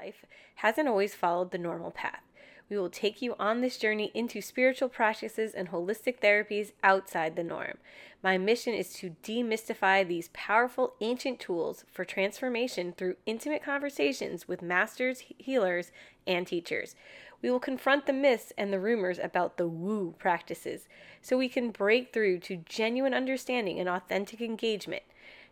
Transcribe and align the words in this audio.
life 0.00 0.24
hasn't 0.56 0.88
always 0.88 1.14
followed 1.14 1.50
the 1.50 1.58
normal 1.58 1.90
path. 1.90 2.22
We 2.70 2.78
will 2.78 2.88
take 2.88 3.20
you 3.20 3.34
on 3.38 3.60
this 3.60 3.78
journey 3.78 4.12
into 4.14 4.40
spiritual 4.40 4.88
practices 4.88 5.54
and 5.54 5.70
holistic 5.70 6.20
therapies 6.20 6.70
outside 6.84 7.34
the 7.34 7.42
norm. 7.42 7.78
My 8.22 8.38
mission 8.38 8.74
is 8.74 8.92
to 8.94 9.16
demystify 9.24 10.06
these 10.06 10.30
powerful 10.32 10.94
ancient 11.00 11.40
tools 11.40 11.84
for 11.90 12.04
transformation 12.04 12.92
through 12.92 13.16
intimate 13.26 13.64
conversations 13.64 14.46
with 14.46 14.62
masters, 14.62 15.24
healers, 15.36 15.90
and 16.28 16.46
teachers. 16.46 16.94
We 17.42 17.50
will 17.50 17.58
confront 17.60 18.06
the 18.06 18.12
myths 18.12 18.52
and 18.56 18.72
the 18.72 18.78
rumors 18.78 19.18
about 19.18 19.56
the 19.56 19.66
woo 19.66 20.14
practices 20.18 20.86
so 21.20 21.36
we 21.36 21.48
can 21.48 21.70
break 21.70 22.12
through 22.12 22.38
to 22.40 22.58
genuine 22.68 23.14
understanding 23.14 23.80
and 23.80 23.88
authentic 23.88 24.40
engagement. 24.40 25.02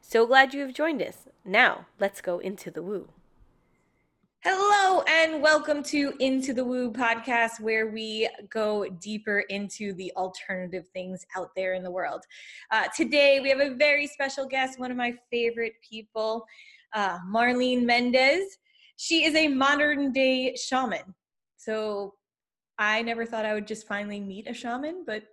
So 0.00 0.24
glad 0.24 0.54
you 0.54 0.60
have 0.60 0.74
joined 0.74 1.02
us. 1.02 1.26
Now, 1.44 1.86
let's 1.98 2.20
go 2.20 2.38
into 2.38 2.70
the 2.70 2.82
woo. 2.82 3.08
Hello, 4.50 5.02
and 5.02 5.42
welcome 5.42 5.82
to 5.82 6.14
Into 6.20 6.54
the 6.54 6.64
Woo 6.64 6.90
podcast, 6.90 7.60
where 7.60 7.88
we 7.88 8.26
go 8.48 8.86
deeper 8.98 9.40
into 9.50 9.92
the 9.92 10.10
alternative 10.16 10.86
things 10.94 11.22
out 11.36 11.50
there 11.54 11.74
in 11.74 11.82
the 11.82 11.90
world. 11.90 12.22
Uh, 12.70 12.84
today, 12.96 13.40
we 13.40 13.50
have 13.50 13.60
a 13.60 13.74
very 13.74 14.06
special 14.06 14.46
guest, 14.46 14.78
one 14.78 14.90
of 14.90 14.96
my 14.96 15.12
favorite 15.30 15.74
people, 15.86 16.46
uh, 16.94 17.18
Marlene 17.30 17.84
Mendez. 17.84 18.56
She 18.96 19.26
is 19.26 19.34
a 19.34 19.48
modern 19.48 20.12
day 20.12 20.56
shaman. 20.56 21.14
So, 21.58 22.14
I 22.78 23.02
never 23.02 23.26
thought 23.26 23.44
I 23.44 23.52
would 23.52 23.66
just 23.66 23.86
finally 23.86 24.18
meet 24.18 24.48
a 24.48 24.54
shaman, 24.54 25.04
but 25.06 25.24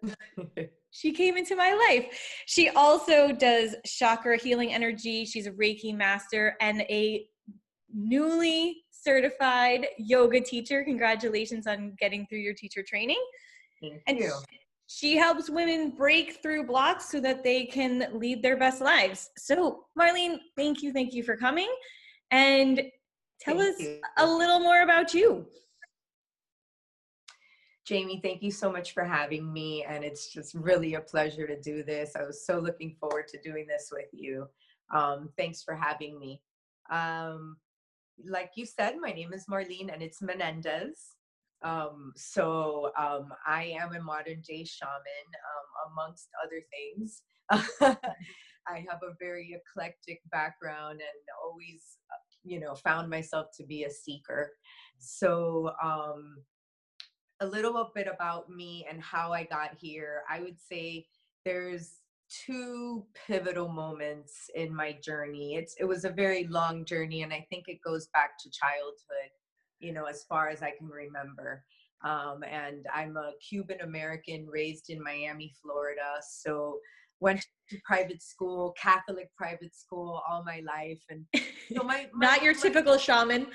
she 0.92 1.14
came 1.14 1.38
into 1.38 1.56
my 1.56 1.72
life. 1.90 2.44
She 2.48 2.68
also 2.68 3.32
does 3.32 3.78
chakra 3.86 4.38
healing 4.38 4.74
energy. 4.74 5.24
She's 5.24 5.48
a 5.48 5.52
Reiki 5.52 5.96
master 5.96 6.58
and 6.60 6.82
a 6.82 7.26
newly 7.94 8.85
certified 9.06 9.88
yoga 9.98 10.42
teacher. 10.42 10.84
Congratulations 10.84 11.68
on 11.68 11.94
getting 12.00 12.26
through 12.28 12.40
your 12.40 12.54
teacher 12.54 12.84
training. 12.84 13.24
Thank 13.82 14.02
and 14.08 14.18
you. 14.18 14.34
She 14.88 15.16
helps 15.16 15.50
women 15.50 15.92
break 15.92 16.42
through 16.42 16.68
blocks 16.68 17.10
so 17.10 17.20
that 17.22 17.44
they 17.44 17.66
can 17.66 18.08
lead 18.14 18.44
their 18.44 18.58
best 18.58 18.82
lives. 18.82 19.30
So, 19.38 19.86
Marlene, 20.00 20.38
thank 20.56 20.84
you, 20.84 20.92
thank 20.92 21.14
you 21.14 21.24
for 21.24 21.36
coming. 21.36 21.70
And 22.32 22.82
tell 23.40 23.58
Thank 23.58 23.76
us 23.76 23.82
you. 23.82 24.00
a 24.18 24.26
little 24.26 24.60
more 24.60 24.82
about 24.82 25.14
you. 25.14 25.46
Jamie, 27.86 28.20
thank 28.24 28.42
you 28.42 28.52
so 28.52 28.72
much 28.72 28.94
for 28.94 29.04
having 29.04 29.52
me. 29.54 29.86
And 29.88 30.04
it's 30.04 30.32
just 30.32 30.56
really 30.56 30.96
a 30.96 31.02
pleasure 31.02 31.46
to 31.46 31.60
do 31.62 31.84
this. 31.84 32.16
I 32.16 32.24
was 32.24 32.46
so 32.46 32.60
looking 32.60 32.96
forward 33.00 33.28
to 33.30 33.42
doing 33.42 33.68
this 33.68 33.90
with 33.92 34.10
you. 34.12 34.48
Um, 34.94 35.30
thanks 35.38 35.62
for 35.64 35.76
having 35.76 36.20
me. 36.20 36.42
Um, 36.90 37.58
like 38.24 38.52
you 38.56 38.66
said, 38.66 38.96
my 39.02 39.12
name 39.12 39.34
is 39.34 39.46
Marlene 39.50 39.94
and 39.94 40.02
it's 40.02 40.22
Menendez. 40.22 41.16
Um, 41.64 42.14
so 42.16 42.92
um, 42.98 43.34
I 43.46 43.76
am 43.80 43.96
a 43.96 44.02
modern 44.02 44.42
day 44.48 44.64
shaman, 44.64 45.28
um, 45.50 45.92
amongst 45.92 46.30
other 46.44 46.62
things. 46.72 47.22
I 48.68 48.86
have 48.90 49.02
a 49.04 49.16
very 49.20 49.56
eclectic 49.56 50.22
background 50.32 50.94
and 50.94 51.26
always, 51.44 51.98
uh, 52.12 52.18
you 52.44 52.60
know, 52.60 52.76
found 52.76 53.10
myself 53.10 53.48
to 53.58 53.64
be 53.66 53.84
a 53.84 53.90
seeker. 53.90 54.52
So, 55.00 55.72
um, 55.84 56.38
a 57.42 57.46
little 57.46 57.92
bit 57.94 58.08
about 58.08 58.50
me 58.50 58.86
and 58.90 59.02
how 59.02 59.34
I 59.34 59.44
got 59.44 59.72
here. 59.78 60.22
I 60.30 60.40
would 60.40 60.58
say 60.60 61.06
there's 61.44 61.96
two 62.46 63.06
pivotal 63.28 63.70
moments 63.70 64.50
in 64.56 64.76
my 64.76 64.94
journey. 65.04 65.56
It's 65.56 65.76
it 65.80 65.86
was 65.86 66.06
a 66.06 66.10
very 66.10 66.48
long 66.48 66.86
journey, 66.86 67.24
and 67.24 67.34
I 67.34 67.46
think 67.50 67.66
it 67.68 67.80
goes 67.86 68.08
back 68.14 68.32
to 68.40 68.50
childhood. 68.50 69.32
You 69.80 69.94
know, 69.94 70.06
as 70.06 70.24
far 70.24 70.50
as 70.50 70.62
I 70.62 70.72
can 70.78 70.88
remember. 70.88 71.64
Um, 72.04 72.44
and 72.44 72.86
I'm 72.94 73.18
a 73.18 73.32
Cuban 73.48 73.82
American 73.82 74.46
raised 74.48 74.90
in 74.90 75.02
Miami, 75.04 75.54
Florida. 75.62 76.20
So 76.22 76.80
went 77.20 77.46
to 77.70 77.78
private 77.84 78.22
school, 78.22 78.74
Catholic 78.80 79.30
private 79.36 79.76
school 79.76 80.22
all 80.30 80.44
my 80.44 80.62
life, 80.66 81.02
and 81.10 81.26
know, 81.72 81.84
my, 81.84 82.08
my 82.14 82.28
not 82.28 82.44
your 82.44 82.54
my, 82.54 82.62
typical 82.62 82.98
shaman. 82.98 83.48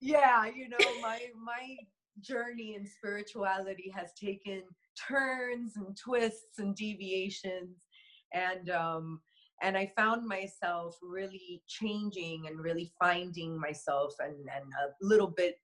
Yeah, 0.00 0.46
you 0.46 0.68
know, 0.68 0.78
my 1.02 1.20
my 1.42 1.76
journey 2.20 2.76
in 2.76 2.86
spirituality 2.86 3.92
has 3.94 4.12
taken 4.18 4.62
turns 5.08 5.76
and 5.76 5.96
twists 5.96 6.58
and 6.58 6.74
deviations 6.74 7.85
and 8.32 8.70
um 8.70 9.20
and 9.62 9.76
i 9.76 9.90
found 9.96 10.26
myself 10.26 10.96
really 11.02 11.62
changing 11.66 12.44
and 12.46 12.60
really 12.60 12.92
finding 12.98 13.58
myself 13.58 14.14
and 14.20 14.34
and 14.34 14.64
a 14.84 15.04
little 15.04 15.32
bit 15.36 15.56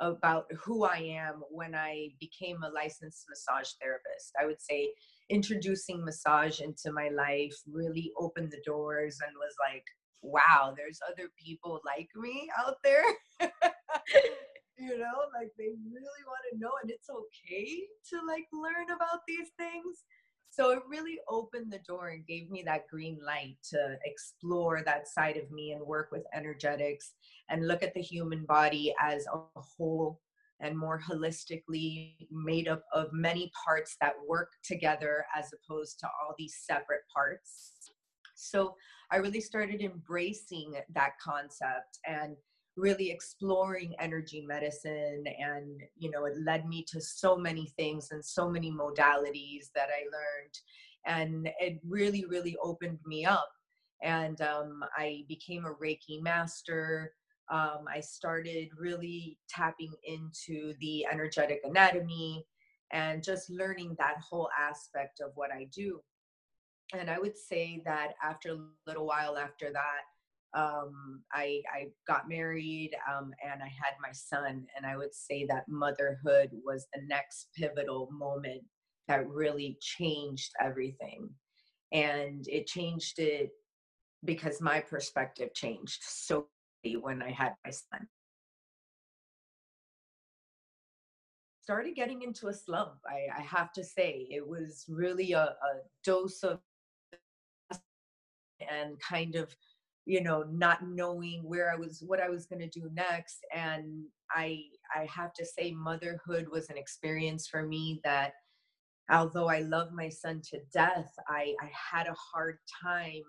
about 0.00 0.46
who 0.56 0.84
i 0.84 0.96
am 0.96 1.42
when 1.50 1.74
i 1.74 2.08
became 2.20 2.62
a 2.62 2.70
licensed 2.70 3.24
massage 3.28 3.70
therapist. 3.80 4.32
I 4.40 4.46
would 4.46 4.60
say 4.60 4.92
introducing 5.28 6.04
massage 6.04 6.60
into 6.60 6.92
my 6.92 7.08
life 7.08 7.54
really 7.70 8.12
opened 8.18 8.52
the 8.52 8.62
doors 8.64 9.18
and 9.26 9.34
was 9.36 9.54
like 9.68 9.84
wow 10.22 10.72
there's 10.76 11.00
other 11.10 11.28
people 11.36 11.80
like 11.84 12.08
me 12.16 12.48
out 12.58 12.76
there. 12.84 13.04
You 14.80 14.96
know 14.96 15.26
like 15.34 15.50
they 15.58 15.74
really 15.90 16.22
want 16.22 16.44
to 16.52 16.58
know 16.58 16.70
and 16.80 16.88
it's 16.88 17.10
okay 17.10 17.82
to 18.10 18.16
like 18.24 18.46
learn 18.52 18.94
about 18.94 19.26
these 19.26 19.50
things 19.58 20.04
so 20.50 20.70
it 20.70 20.80
really 20.88 21.18
opened 21.28 21.72
the 21.72 21.80
door 21.86 22.08
and 22.08 22.26
gave 22.26 22.50
me 22.50 22.62
that 22.64 22.88
green 22.88 23.18
light 23.24 23.56
to 23.70 23.96
explore 24.04 24.82
that 24.84 25.06
side 25.06 25.36
of 25.36 25.50
me 25.50 25.72
and 25.72 25.80
work 25.80 26.08
with 26.10 26.24
energetics 26.34 27.12
and 27.48 27.68
look 27.68 27.82
at 27.82 27.94
the 27.94 28.02
human 28.02 28.44
body 28.44 28.94
as 29.00 29.26
a 29.32 29.60
whole 29.60 30.20
and 30.60 30.76
more 30.76 31.00
holistically 31.00 32.14
made 32.30 32.66
up 32.66 32.82
of 32.92 33.12
many 33.12 33.52
parts 33.64 33.96
that 34.00 34.14
work 34.26 34.50
together 34.64 35.24
as 35.36 35.50
opposed 35.52 36.00
to 36.00 36.06
all 36.06 36.34
these 36.36 36.56
separate 36.64 37.02
parts. 37.14 37.72
So 38.34 38.74
i 39.10 39.16
really 39.16 39.40
started 39.40 39.80
embracing 39.80 40.74
that 40.94 41.12
concept 41.22 41.98
and 42.06 42.36
really 42.78 43.10
exploring 43.10 43.94
energy 43.98 44.40
medicine 44.46 45.24
and 45.38 45.82
you 45.96 46.10
know 46.10 46.24
it 46.26 46.34
led 46.44 46.66
me 46.66 46.84
to 46.86 47.00
so 47.00 47.36
many 47.36 47.66
things 47.76 48.08
and 48.12 48.24
so 48.24 48.48
many 48.48 48.70
modalities 48.70 49.66
that 49.74 49.88
i 49.88 50.02
learned 50.12 50.58
and 51.06 51.50
it 51.58 51.80
really 51.86 52.24
really 52.26 52.56
opened 52.62 52.98
me 53.04 53.24
up 53.24 53.50
and 54.02 54.40
um, 54.40 54.84
i 54.96 55.24
became 55.28 55.64
a 55.66 55.74
reiki 55.74 56.22
master 56.22 57.12
um, 57.50 57.84
i 57.92 57.98
started 57.98 58.68
really 58.78 59.36
tapping 59.48 59.92
into 60.04 60.72
the 60.80 61.04
energetic 61.10 61.60
anatomy 61.64 62.46
and 62.92 63.22
just 63.22 63.50
learning 63.50 63.96
that 63.98 64.16
whole 64.18 64.48
aspect 64.58 65.20
of 65.20 65.32
what 65.34 65.50
i 65.52 65.66
do. 65.74 66.00
And 66.94 67.10
i 67.10 67.18
would 67.18 67.36
say 67.36 67.82
that 67.84 68.14
after 68.22 68.52
a 68.52 68.58
little 68.86 69.06
while 69.06 69.36
after 69.36 69.70
that 69.72 70.02
um, 70.54 71.22
I, 71.32 71.62
I 71.72 71.88
got 72.06 72.28
married 72.28 72.92
um, 73.10 73.32
and 73.44 73.62
I 73.62 73.66
had 73.66 73.94
my 74.00 74.12
son. 74.12 74.66
And 74.76 74.86
I 74.86 74.96
would 74.96 75.14
say 75.14 75.46
that 75.46 75.68
motherhood 75.68 76.50
was 76.64 76.86
the 76.92 77.02
next 77.06 77.48
pivotal 77.56 78.08
moment 78.12 78.62
that 79.08 79.28
really 79.28 79.78
changed 79.80 80.52
everything. 80.60 81.28
And 81.92 82.46
it 82.48 82.66
changed 82.66 83.18
it 83.18 83.50
because 84.24 84.60
my 84.60 84.80
perspective 84.80 85.54
changed 85.54 86.02
so 86.02 86.48
when 87.00 87.22
I 87.22 87.30
had 87.30 87.54
my 87.64 87.70
son. 87.70 88.06
Started 91.62 91.94
getting 91.94 92.22
into 92.22 92.48
a 92.48 92.54
slump, 92.54 92.94
I, 93.06 93.26
I 93.38 93.42
have 93.42 93.72
to 93.74 93.84
say. 93.84 94.26
It 94.30 94.46
was 94.46 94.86
really 94.88 95.32
a, 95.32 95.42
a 95.42 95.82
dose 96.02 96.42
of 96.42 96.60
and 98.60 98.98
kind 99.00 99.34
of 99.34 99.54
you 100.08 100.22
know 100.22 100.42
not 100.50 100.78
knowing 100.82 101.42
where 101.44 101.70
i 101.70 101.76
was 101.76 102.02
what 102.06 102.20
i 102.20 102.30
was 102.30 102.46
going 102.46 102.58
to 102.58 102.80
do 102.80 102.88
next 102.94 103.40
and 103.54 103.84
i 104.32 104.58
i 104.96 105.06
have 105.14 105.32
to 105.34 105.44
say 105.44 105.70
motherhood 105.70 106.46
was 106.50 106.70
an 106.70 106.78
experience 106.78 107.46
for 107.46 107.62
me 107.66 108.00
that 108.02 108.32
although 109.12 109.48
i 109.48 109.60
love 109.60 109.92
my 109.92 110.08
son 110.08 110.40
to 110.42 110.58
death 110.72 111.12
i 111.28 111.54
i 111.60 111.70
had 111.72 112.06
a 112.06 112.16
hard 112.32 112.56
time 112.82 113.22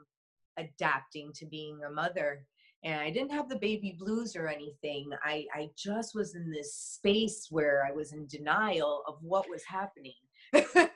adapting 0.57 1.31
to 1.33 1.45
being 1.45 1.77
a 1.86 1.92
mother 1.92 2.45
and 2.86 3.01
i 3.01 3.09
didn't 3.09 3.33
have 3.33 3.50
the 3.50 3.59
baby 3.59 3.98
blues 4.00 4.36
or 4.36 4.48
anything. 4.48 5.09
I 5.24 5.45
i 5.54 5.69
just 5.77 6.15
was 6.15 6.36
in 6.36 6.50
this 6.50 6.74
space 6.74 7.48
where 7.50 7.86
i 7.86 7.92
was 7.92 8.13
in 8.13 8.25
denial 8.27 9.04
of 9.06 9.15
what 9.21 9.50
was 9.50 9.63
happening. 9.65 10.13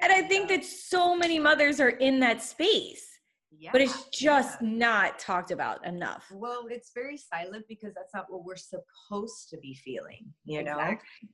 And, 0.00 0.12
i 0.12 0.22
think 0.22 0.48
that 0.48 0.64
so 0.64 1.16
many 1.16 1.38
mothers 1.40 1.80
are 1.80 1.88
in 1.88 2.20
that 2.20 2.42
space 2.42 3.17
yeah, 3.50 3.70
but 3.72 3.80
it's 3.80 4.04
just 4.10 4.60
yeah. 4.60 4.68
not 4.68 5.18
talked 5.18 5.50
about 5.50 5.84
enough. 5.86 6.24
Well, 6.32 6.66
it's 6.70 6.92
very 6.94 7.16
silent 7.16 7.64
because 7.68 7.94
that's 7.94 8.14
not 8.14 8.26
what 8.28 8.44
we're 8.44 8.56
supposed 8.56 9.48
to 9.50 9.58
be 9.58 9.74
feeling, 9.74 10.32
you 10.44 10.62
know? 10.62 10.78
Exactly. 10.78 11.28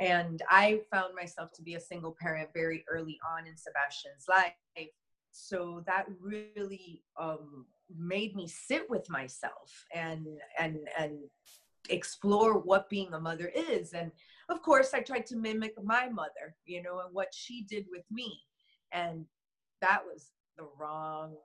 And 0.00 0.42
I 0.48 0.80
found 0.90 1.14
myself 1.14 1.50
to 1.54 1.62
be 1.62 1.74
a 1.74 1.80
single 1.80 2.16
parent 2.20 2.50
very 2.54 2.84
early 2.88 3.18
on 3.36 3.46
in 3.46 3.54
Sebastian's 3.56 4.26
life. 4.28 4.54
So 5.32 5.84
that 5.86 6.06
really 6.20 7.02
um, 7.20 7.66
made 7.96 8.34
me 8.34 8.48
sit 8.48 8.88
with 8.88 9.08
myself 9.10 9.84
and 9.94 10.26
and 10.58 10.78
and 10.98 11.18
explore 11.88 12.58
what 12.58 12.88
being 12.88 13.12
a 13.14 13.20
mother 13.20 13.50
is. 13.54 13.92
And 13.92 14.10
of 14.48 14.62
course, 14.62 14.92
I 14.94 15.00
tried 15.00 15.26
to 15.26 15.36
mimic 15.36 15.74
my 15.82 16.08
mother, 16.08 16.56
you 16.64 16.82
know, 16.82 17.00
and 17.00 17.14
what 17.14 17.28
she 17.32 17.62
did 17.62 17.86
with 17.90 18.04
me. 18.10 18.40
And 18.92 19.24
that 19.80 20.02
was 20.04 20.30
the 20.58 20.66
wrong, 20.78 21.36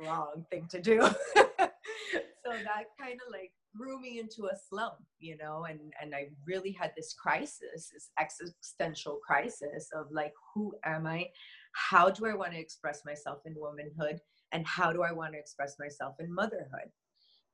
wrong 0.00 0.44
thing 0.50 0.66
to 0.70 0.80
do. 0.80 1.00
so 1.36 2.52
that 2.64 2.84
kind 3.00 3.20
of 3.26 3.32
like 3.32 3.52
threw 3.76 4.00
me 4.00 4.18
into 4.18 4.46
a 4.46 4.56
slump, 4.68 4.96
you 5.18 5.36
know, 5.36 5.66
and, 5.68 5.80
and 6.00 6.14
I 6.14 6.28
really 6.46 6.72
had 6.72 6.92
this 6.96 7.14
crisis, 7.14 7.90
this 7.92 8.10
existential 8.18 9.18
crisis 9.26 9.88
of 9.94 10.06
like, 10.10 10.32
who 10.54 10.74
am 10.84 11.06
I? 11.06 11.28
How 11.72 12.10
do 12.10 12.26
I 12.26 12.34
want 12.34 12.52
to 12.52 12.58
express 12.58 13.04
myself 13.04 13.40
in 13.44 13.54
womanhood? 13.56 14.20
And 14.52 14.66
how 14.66 14.92
do 14.92 15.02
I 15.02 15.12
want 15.12 15.34
to 15.34 15.38
express 15.38 15.76
myself 15.78 16.14
in 16.20 16.32
motherhood? 16.32 16.90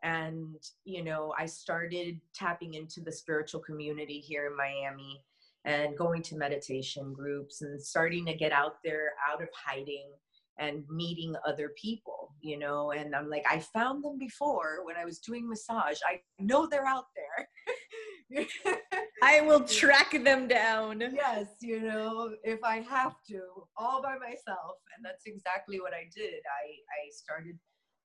and 0.04 0.56
you 0.84 1.02
know 1.02 1.34
i 1.38 1.46
started 1.46 2.20
tapping 2.34 2.74
into 2.74 3.00
the 3.00 3.10
spiritual 3.10 3.60
community 3.60 4.18
here 4.18 4.46
in 4.46 4.56
miami 4.56 5.20
and 5.64 5.96
going 5.96 6.22
to 6.22 6.36
meditation 6.36 7.12
groups 7.12 7.62
and 7.62 7.80
starting 7.82 8.26
to 8.26 8.34
get 8.34 8.52
out 8.52 8.76
there 8.84 9.12
out 9.28 9.42
of 9.42 9.48
hiding 9.54 10.10
and 10.58 10.84
meeting 10.88 11.34
other 11.46 11.72
people 11.80 12.34
you 12.40 12.58
know 12.58 12.92
and 12.92 13.14
i'm 13.14 13.28
like 13.28 13.44
i 13.50 13.58
found 13.58 14.04
them 14.04 14.18
before 14.18 14.84
when 14.84 14.96
i 14.96 15.04
was 15.04 15.18
doing 15.18 15.48
massage. 15.48 15.98
I 16.06 16.20
know 16.38 16.66
they're 16.66 16.86
out 16.86 17.06
there. 17.16 18.46
I 19.22 19.40
will 19.42 19.60
track 19.60 20.10
them 20.24 20.48
down. 20.48 21.00
Yes 21.00 21.46
you 21.60 21.80
know 21.80 22.30
if 22.42 22.62
i 22.64 22.78
have 22.80 23.14
to 23.30 23.40
all 23.76 24.02
by 24.02 24.16
myself 24.18 24.76
and 24.96 25.04
that's 25.04 25.26
exactly 25.26 25.80
what 25.80 25.92
i 25.92 26.08
did. 26.14 26.34
I 26.34 26.64
i 26.98 27.10
started 27.10 27.58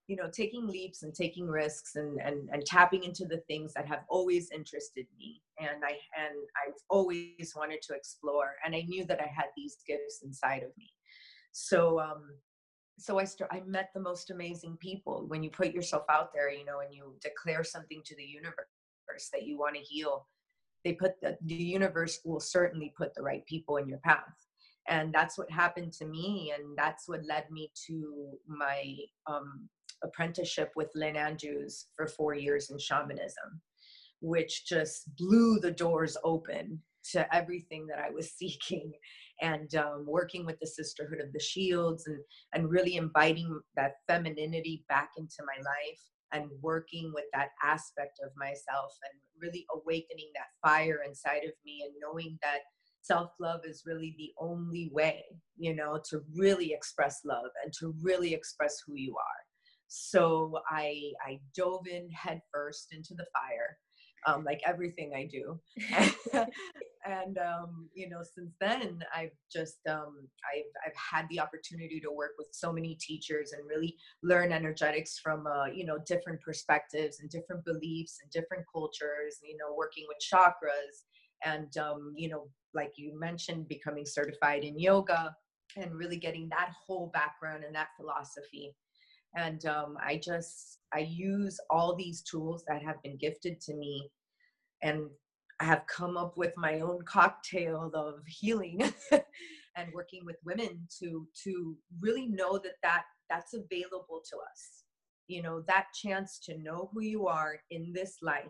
you 0.09 0.15
know 0.15 0.29
taking 0.33 0.67
leaps 0.67 1.03
and 1.03 1.13
taking 1.13 1.47
risks 1.47 1.95
and, 1.95 2.19
and 2.19 2.49
and 2.51 2.65
tapping 2.65 3.03
into 3.03 3.25
the 3.25 3.41
things 3.47 3.73
that 3.73 3.87
have 3.87 4.03
always 4.09 4.49
interested 4.51 5.05
me 5.17 5.39
and 5.59 5.83
i 5.85 5.91
and 6.19 6.35
i've 6.65 6.81
always 6.89 7.53
wanted 7.55 7.79
to 7.83 7.93
explore 7.93 8.53
and 8.65 8.75
i 8.75 8.81
knew 8.87 9.05
that 9.05 9.21
i 9.21 9.27
had 9.27 9.45
these 9.55 9.77
gifts 9.87 10.21
inside 10.23 10.63
of 10.63 10.71
me 10.77 10.89
so 11.67 11.99
um 11.99 12.23
so 12.97 13.19
i 13.19 13.23
start 13.23 13.49
i 13.53 13.61
met 13.65 13.89
the 13.93 13.99
most 13.99 14.31
amazing 14.31 14.77
people 14.79 15.25
when 15.27 15.43
you 15.43 15.49
put 15.49 15.73
yourself 15.73 16.03
out 16.09 16.29
there 16.33 16.51
you 16.51 16.65
know 16.65 16.79
and 16.79 16.93
you 16.93 17.15
declare 17.21 17.63
something 17.63 18.01
to 18.05 18.15
the 18.15 18.23
universe 18.23 19.29
that 19.33 19.43
you 19.43 19.57
want 19.57 19.75
to 19.75 19.81
heal 19.81 20.27
they 20.83 20.93
put 20.93 21.19
the, 21.21 21.37
the 21.45 21.55
universe 21.55 22.19
will 22.23 22.39
certainly 22.39 22.93
put 22.97 23.13
the 23.13 23.21
right 23.21 23.45
people 23.45 23.77
in 23.77 23.87
your 23.87 23.99
path. 23.99 24.23
And 24.87 25.13
that's 25.13 25.37
what 25.37 25.51
happened 25.51 25.93
to 25.93 26.05
me 26.05 26.53
and 26.57 26.77
that's 26.77 27.07
what 27.07 27.25
led 27.25 27.51
me 27.51 27.71
to 27.87 28.31
my 28.47 28.95
um, 29.27 29.69
apprenticeship 30.03 30.71
with 30.75 30.89
Lynn 30.95 31.15
Andrews 31.15 31.87
for 31.95 32.07
four 32.07 32.33
years 32.33 32.69
in 32.71 32.79
shamanism, 32.79 33.61
which 34.21 34.65
just 34.65 35.15
blew 35.15 35.59
the 35.59 35.71
doors 35.71 36.17
open 36.23 36.81
to 37.11 37.35
everything 37.35 37.87
that 37.87 37.99
I 37.99 38.09
was 38.09 38.31
seeking 38.37 38.91
and 39.41 39.73
um, 39.75 40.05
working 40.07 40.45
with 40.45 40.59
the 40.59 40.67
Sisterhood 40.67 41.19
of 41.19 41.31
the 41.33 41.39
Shields 41.39 42.07
and, 42.07 42.19
and 42.53 42.69
really 42.69 42.95
inviting 42.95 43.59
that 43.75 43.93
femininity 44.07 44.85
back 44.89 45.11
into 45.17 45.37
my 45.45 45.61
life 45.61 46.01
and 46.31 46.49
working 46.61 47.11
with 47.13 47.25
that 47.33 47.49
aspect 47.63 48.19
of 48.23 48.31
myself 48.37 48.91
and 49.03 49.19
really 49.41 49.65
awakening 49.73 50.29
that 50.35 50.67
fire 50.67 50.99
inside 51.07 51.43
of 51.45 51.53
me 51.65 51.83
and 51.85 51.93
knowing 52.01 52.37
that 52.41 52.59
self 53.01 53.31
love 53.39 53.61
is 53.63 53.83
really 53.85 54.15
the 54.17 54.31
only 54.39 54.89
way, 54.93 55.23
you 55.57 55.75
know, 55.75 55.99
to 56.09 56.21
really 56.35 56.73
express 56.73 57.21
love 57.25 57.49
and 57.63 57.73
to 57.79 57.93
really 58.01 58.33
express 58.33 58.77
who 58.85 58.93
you 58.95 59.15
are. 59.17 59.41
So 59.87 60.59
I 60.69 61.11
I 61.25 61.39
dove 61.55 61.87
in 61.87 62.09
headfirst 62.11 62.89
into 62.91 63.15
the 63.15 63.25
fire, 63.33 63.77
um, 64.27 64.43
like 64.43 64.61
everything 64.65 65.13
I 65.15 65.27
do. 65.31 65.59
and 67.05 67.37
um, 67.37 67.89
you 67.93 68.09
know, 68.09 68.21
since 68.23 68.53
then 68.59 69.03
I've 69.15 69.35
just 69.51 69.79
um, 69.87 70.27
I've 70.53 70.71
I've 70.85 70.95
had 70.95 71.27
the 71.29 71.39
opportunity 71.39 71.99
to 72.01 72.11
work 72.11 72.31
with 72.37 72.47
so 72.51 72.73
many 72.73 72.95
teachers 72.95 73.53
and 73.53 73.67
really 73.67 73.95
learn 74.21 74.51
energetics 74.51 75.19
from 75.19 75.47
uh, 75.47 75.65
you 75.67 75.85
know 75.85 75.97
different 76.05 76.41
perspectives 76.41 77.19
and 77.21 77.29
different 77.29 77.63
beliefs 77.65 78.19
and 78.21 78.31
different 78.31 78.65
cultures. 78.71 79.39
You 79.43 79.57
know, 79.57 79.73
working 79.75 80.05
with 80.07 80.17
chakras 80.19 81.05
and 81.43 81.75
um, 81.77 82.13
you 82.15 82.29
know, 82.29 82.49
like 82.73 82.91
you 82.97 83.17
mentioned, 83.17 83.67
becoming 83.67 84.05
certified 84.05 84.63
in 84.63 84.79
yoga 84.79 85.35
and 85.77 85.93
really 85.93 86.17
getting 86.17 86.49
that 86.49 86.71
whole 86.85 87.11
background 87.13 87.63
and 87.63 87.75
that 87.75 87.89
philosophy 87.95 88.75
and 89.35 89.65
um, 89.65 89.97
i 90.03 90.19
just 90.23 90.79
i 90.93 90.99
use 90.99 91.59
all 91.69 91.95
these 91.95 92.23
tools 92.23 92.63
that 92.67 92.81
have 92.81 93.01
been 93.03 93.17
gifted 93.17 93.61
to 93.61 93.75
me 93.75 94.09
and 94.81 95.07
i 95.59 95.63
have 95.63 95.85
come 95.87 96.17
up 96.17 96.37
with 96.37 96.53
my 96.57 96.79
own 96.79 97.01
cocktail 97.03 97.91
of 97.93 98.25
healing 98.27 98.81
and 99.75 99.93
working 99.93 100.25
with 100.25 100.37
women 100.45 100.87
to 100.99 101.27
to 101.43 101.75
really 101.99 102.27
know 102.27 102.57
that 102.57 102.75
that 102.83 103.03
that's 103.29 103.53
available 103.53 104.21
to 104.29 104.37
us 104.51 104.83
you 105.27 105.41
know 105.41 105.61
that 105.67 105.85
chance 105.93 106.39
to 106.39 106.57
know 106.57 106.89
who 106.93 107.01
you 107.01 107.27
are 107.27 107.59
in 107.71 107.91
this 107.93 108.17
life 108.21 108.45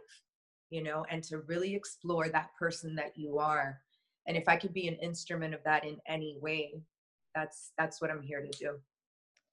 you 0.70 0.84
know 0.84 1.06
and 1.10 1.24
to 1.24 1.40
really 1.48 1.76
explore 1.76 2.30
that 2.30 2.50
person 2.58 2.96
that 2.96 3.12
you 3.16 3.38
are 3.38 3.80
and 4.28 4.38
if 4.38 4.48
i 4.48 4.56
could 4.56 4.74
be 4.74 4.88
an 4.88 4.96
instrument 4.96 5.54
of 5.54 5.64
that 5.64 5.84
in 5.84 5.98
any 6.08 6.38
way 6.42 6.74
that's 7.36 7.72
that's 7.78 8.02
what 8.02 8.12
i'm 8.12 8.22
here 8.22 8.42
to 8.42 8.58
do 8.58 8.76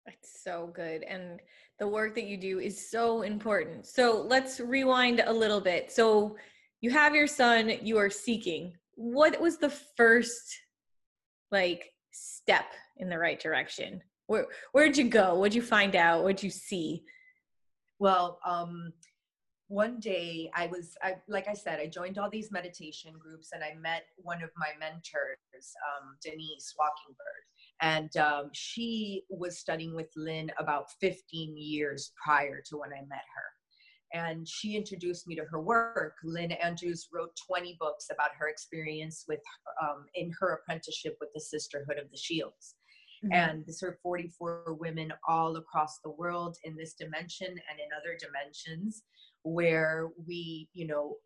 it's 0.06 0.42
so 0.42 0.70
good. 0.74 1.02
And 1.02 1.40
the 1.78 1.88
work 1.88 2.14
that 2.14 2.24
you 2.24 2.36
do 2.36 2.60
is 2.60 2.90
so 2.90 3.22
important. 3.22 3.86
So 3.86 4.24
let's 4.28 4.60
rewind 4.60 5.22
a 5.24 5.32
little 5.32 5.60
bit. 5.60 5.92
So 5.92 6.36
you 6.80 6.90
have 6.90 7.14
your 7.14 7.26
son, 7.26 7.72
you 7.82 7.98
are 7.98 8.10
seeking. 8.10 8.74
What 8.94 9.40
was 9.40 9.58
the 9.58 9.70
first 9.70 10.58
like 11.50 11.90
step 12.12 12.66
in 12.98 13.08
the 13.08 13.18
right 13.18 13.40
direction? 13.40 14.02
Where 14.26 14.46
where'd 14.72 14.96
you 14.96 15.08
go? 15.08 15.34
What'd 15.38 15.54
you 15.54 15.62
find 15.62 15.94
out? 15.96 16.22
What'd 16.22 16.42
you 16.42 16.50
see? 16.50 17.04
Well, 17.98 18.38
um 18.46 18.92
one 19.68 19.98
day 19.98 20.48
I 20.54 20.68
was 20.68 20.96
I 21.02 21.16
like 21.28 21.48
I 21.48 21.54
said, 21.54 21.80
I 21.80 21.86
joined 21.86 22.18
all 22.18 22.30
these 22.30 22.52
meditation 22.52 23.14
groups 23.18 23.50
and 23.52 23.64
I 23.64 23.74
met 23.80 24.04
one 24.16 24.42
of 24.42 24.50
my 24.56 24.68
mentors, 24.78 25.38
um, 25.54 26.16
Denise 26.22 26.74
Walkingbird 26.78 27.46
and 27.80 28.16
um, 28.16 28.50
she 28.52 29.24
was 29.28 29.58
studying 29.58 29.94
with 29.94 30.08
Lynn 30.16 30.50
about 30.58 30.86
15 31.00 31.56
years 31.56 32.12
prior 32.22 32.62
to 32.66 32.76
when 32.78 32.90
I 32.92 33.00
met 33.08 33.24
her. 33.34 33.55
And 34.12 34.46
she 34.48 34.76
introduced 34.76 35.26
me 35.26 35.34
to 35.36 35.44
her 35.50 35.60
work. 35.60 36.14
Lynn 36.24 36.52
Andrews 36.52 37.08
wrote 37.12 37.36
20 37.46 37.76
books 37.80 38.06
about 38.12 38.30
her 38.38 38.48
experience 38.48 39.24
with 39.28 39.40
um, 39.82 40.06
in 40.14 40.32
her 40.40 40.54
apprenticeship 40.54 41.16
with 41.20 41.30
the 41.34 41.40
Sisterhood 41.40 41.98
of 41.98 42.10
the 42.10 42.16
Shields. 42.16 42.76
Mm-hmm. 43.24 43.32
And 43.32 43.66
this 43.66 43.82
are 43.82 43.98
44 44.02 44.76
women 44.78 45.12
all 45.28 45.56
across 45.56 45.98
the 46.04 46.10
world 46.10 46.56
in 46.64 46.76
this 46.76 46.94
dimension 46.94 47.48
and 47.48 47.80
in 47.80 47.88
other 47.96 48.16
dimensions 48.20 49.02
where 49.42 50.08
we, 50.26 50.68
you 50.72 50.86
know, 50.86 51.16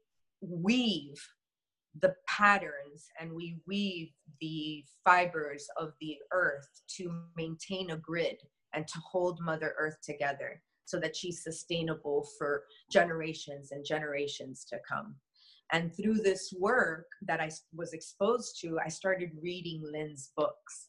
weave 0.40 1.20
the 2.00 2.14
patterns 2.28 3.08
and 3.20 3.32
we 3.32 3.58
weave 3.66 4.10
the 4.40 4.84
fibers 5.04 5.66
of 5.76 5.92
the 6.00 6.16
earth 6.32 6.68
to 6.96 7.12
maintain 7.36 7.90
a 7.90 7.96
grid 7.96 8.36
and 8.74 8.86
to 8.86 8.98
hold 9.00 9.40
mother 9.40 9.74
earth 9.78 9.96
together 10.02 10.62
so 10.90 10.98
that 11.00 11.16
she's 11.16 11.42
sustainable 11.42 12.26
for 12.38 12.64
generations 12.90 13.72
and 13.72 13.84
generations 13.84 14.64
to 14.68 14.78
come. 14.88 15.14
And 15.72 15.94
through 15.94 16.18
this 16.18 16.52
work 16.58 17.06
that 17.28 17.40
i 17.40 17.48
was 17.74 17.92
exposed 17.92 18.60
to 18.60 18.78
i 18.84 18.88
started 18.88 19.30
reading 19.40 19.82
lynn's 19.92 20.32
books. 20.36 20.88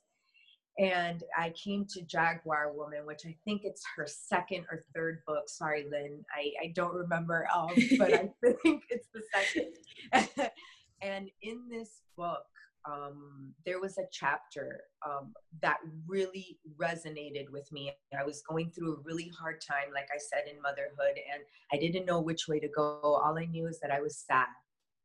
And 0.80 1.24
i 1.38 1.52
came 1.52 1.86
to 1.94 2.02
jaguar 2.02 2.74
woman 2.74 3.06
which 3.06 3.24
i 3.26 3.36
think 3.46 3.62
it's 3.64 3.84
her 3.96 4.08
second 4.08 4.66
or 4.72 4.84
third 4.96 5.20
book. 5.28 5.44
Sorry 5.48 5.86
lynn 5.92 6.24
i, 6.36 6.52
I 6.64 6.74
don't 6.76 6.96
remember 6.96 7.48
um, 7.56 7.70
but 8.00 8.14
i 8.14 8.30
think 8.64 8.84
it's 8.90 9.10
the 9.14 9.22
second. 9.34 10.50
And 11.02 11.30
in 11.42 11.68
this 11.70 12.02
book, 12.16 12.46
um, 12.86 13.54
there 13.66 13.80
was 13.80 13.98
a 13.98 14.08
chapter 14.12 14.82
um, 15.06 15.34
that 15.62 15.78
really 16.08 16.60
resonated 16.78 17.50
with 17.52 17.72
me. 17.72 17.94
I 18.18 18.24
was 18.24 18.42
going 18.42 18.72
through 18.72 18.96
a 18.96 19.02
really 19.04 19.32
hard 19.40 19.62
time, 19.62 19.94
like 19.94 20.10
I 20.14 20.18
said, 20.18 20.52
in 20.52 20.62
motherhood, 20.62 21.18
and 21.32 21.44
I 21.72 21.78
didn't 21.78 22.06
know 22.06 22.22
which 22.22 22.48
way 22.48 22.60
to 22.60 22.68
go. 22.68 23.00
All 23.04 23.38
I 23.38 23.46
knew 23.46 23.68
is 23.68 23.80
that 23.82 23.92
I 23.92 24.02
was 24.02 24.18
sad 24.18 24.48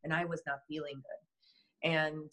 and 0.05 0.13
I 0.13 0.25
was 0.25 0.43
not 0.47 0.61
feeling 0.69 0.95
good. 0.95 1.91
And 1.91 2.33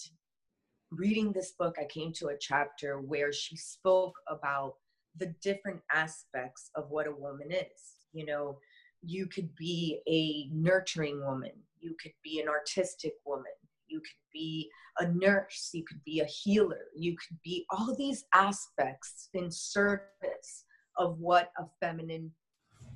reading 0.91 1.31
this 1.31 1.53
book, 1.57 1.75
I 1.79 1.85
came 1.85 2.13
to 2.13 2.27
a 2.27 2.37
chapter 2.39 2.99
where 2.99 3.33
she 3.33 3.57
spoke 3.57 4.15
about 4.27 4.75
the 5.17 5.33
different 5.41 5.81
aspects 5.93 6.69
of 6.75 6.89
what 6.89 7.07
a 7.07 7.15
woman 7.15 7.51
is. 7.51 8.07
You 8.13 8.25
know, 8.25 8.57
you 9.01 9.27
could 9.27 9.53
be 9.55 9.99
a 10.07 10.49
nurturing 10.53 11.25
woman, 11.25 11.51
you 11.79 11.95
could 12.01 12.13
be 12.23 12.39
an 12.39 12.47
artistic 12.47 13.13
woman, 13.25 13.51
you 13.93 13.99
could 13.99 14.23
be 14.33 14.69
a 14.99 15.07
nurse, 15.07 15.69
you 15.73 15.83
could 15.87 16.03
be 16.03 16.19
a 16.21 16.25
healer, 16.25 16.85
you 16.95 17.15
could 17.15 17.37
be 17.43 17.65
all 17.69 17.95
these 17.95 18.25
aspects 18.33 19.29
in 19.35 19.51
service 19.51 20.65
of 20.97 21.19
what 21.19 21.51
a 21.59 21.65
feminine, 21.79 22.31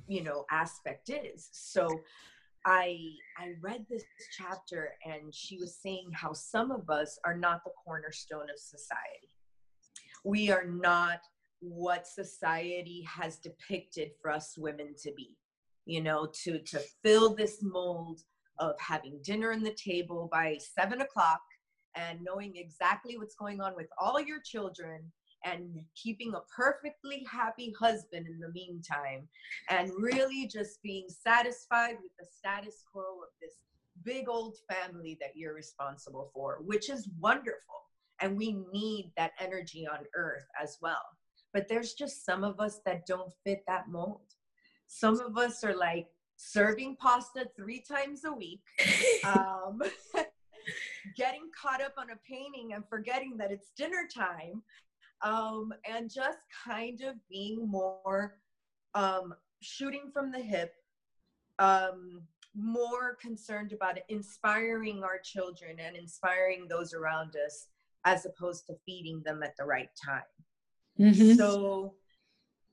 you 0.07 0.23
know, 0.23 0.45
aspect 0.51 1.09
is. 1.09 1.49
So 1.51 1.87
I 2.65 2.97
I 3.37 3.53
read 3.61 3.85
this 3.89 4.03
chapter 4.37 4.89
and 5.05 5.33
she 5.33 5.57
was 5.57 5.77
saying 5.81 6.09
how 6.13 6.33
some 6.33 6.71
of 6.71 6.89
us 6.89 7.19
are 7.23 7.37
not 7.37 7.63
the 7.63 7.71
cornerstone 7.85 8.49
of 8.49 8.59
society. 8.59 9.31
We 10.25 10.51
are 10.51 10.65
not 10.65 11.19
what 11.59 12.07
society 12.07 13.07
has 13.07 13.37
depicted 13.37 14.11
for 14.21 14.31
us 14.31 14.55
women 14.57 14.95
to 15.03 15.11
be. 15.15 15.37
You 15.85 16.01
know, 16.01 16.27
to 16.43 16.59
to 16.59 16.79
fill 17.03 17.33
this 17.33 17.59
mold 17.61 18.21
of 18.59 18.75
having 18.79 19.19
dinner 19.23 19.51
on 19.51 19.61
the 19.63 19.73
table 19.73 20.29
by 20.31 20.57
seven 20.75 21.01
o'clock 21.01 21.41
and 21.95 22.19
knowing 22.23 22.55
exactly 22.55 23.17
what's 23.17 23.35
going 23.35 23.61
on 23.61 23.75
with 23.75 23.87
all 23.99 24.19
your 24.19 24.39
children 24.41 25.11
and 25.45 25.79
keeping 25.95 26.33
a 26.33 26.41
perfectly 26.55 27.25
happy 27.31 27.73
husband 27.79 28.27
in 28.27 28.39
the 28.39 28.51
meantime 28.51 29.27
and 29.69 29.91
really 29.97 30.47
just 30.47 30.81
being 30.83 31.05
satisfied 31.09 31.95
with 32.01 32.11
the 32.19 32.25
status 32.25 32.83
quo 32.91 33.01
of 33.01 33.29
this 33.41 33.53
big 34.03 34.29
old 34.29 34.55
family 34.69 35.17
that 35.19 35.31
you're 35.35 35.53
responsible 35.53 36.29
for 36.33 36.59
which 36.65 36.89
is 36.89 37.09
wonderful. 37.19 37.61
And 38.19 38.35
we 38.35 38.57
need 38.73 39.11
that 39.15 39.33
energy 39.39 39.87
on 39.87 39.99
earth 40.15 40.47
as 40.61 40.77
well. 40.81 41.03
But 41.53 41.67
there's 41.67 41.93
just 41.93 42.25
some 42.25 42.43
of 42.43 42.59
us 42.59 42.79
that 42.85 43.05
don't 43.05 43.31
fit 43.43 43.61
that 43.67 43.89
mold. 43.89 44.21
Some 44.87 45.19
of 45.19 45.37
us 45.37 45.63
are 45.63 45.75
like 45.75 46.07
serving 46.37 46.95
pasta 46.95 47.47
three 47.55 47.81
times 47.81 48.23
a 48.25 48.31
week 48.31 48.61
um, 49.25 49.81
getting 51.17 51.49
caught 51.59 51.81
up 51.81 51.93
on 51.97 52.11
a 52.11 52.15
painting 52.27 52.73
and 52.73 52.83
forgetting 52.89 53.35
that 53.37 53.51
it's 53.51 53.71
dinner 53.75 54.07
time 54.13 54.61
um, 55.21 55.73
and 55.89 56.09
just 56.09 56.39
kind 56.65 57.01
of 57.01 57.15
being 57.29 57.67
more 57.67 58.37
um, 58.93 59.33
shooting 59.61 60.11
from 60.13 60.31
the 60.31 60.39
hip, 60.39 60.73
um, 61.59 62.21
more 62.55 63.15
concerned 63.21 63.71
about 63.71 63.97
inspiring 64.09 65.03
our 65.03 65.19
children 65.23 65.77
and 65.79 65.95
inspiring 65.95 66.67
those 66.67 66.93
around 66.93 67.35
us 67.45 67.67
as 68.05 68.25
opposed 68.25 68.65
to 68.67 68.75
feeding 68.85 69.21
them 69.23 69.43
at 69.43 69.55
the 69.57 69.63
right 69.63 69.89
time. 70.03 70.21
Mm-hmm. 70.99 71.33
So 71.33 71.93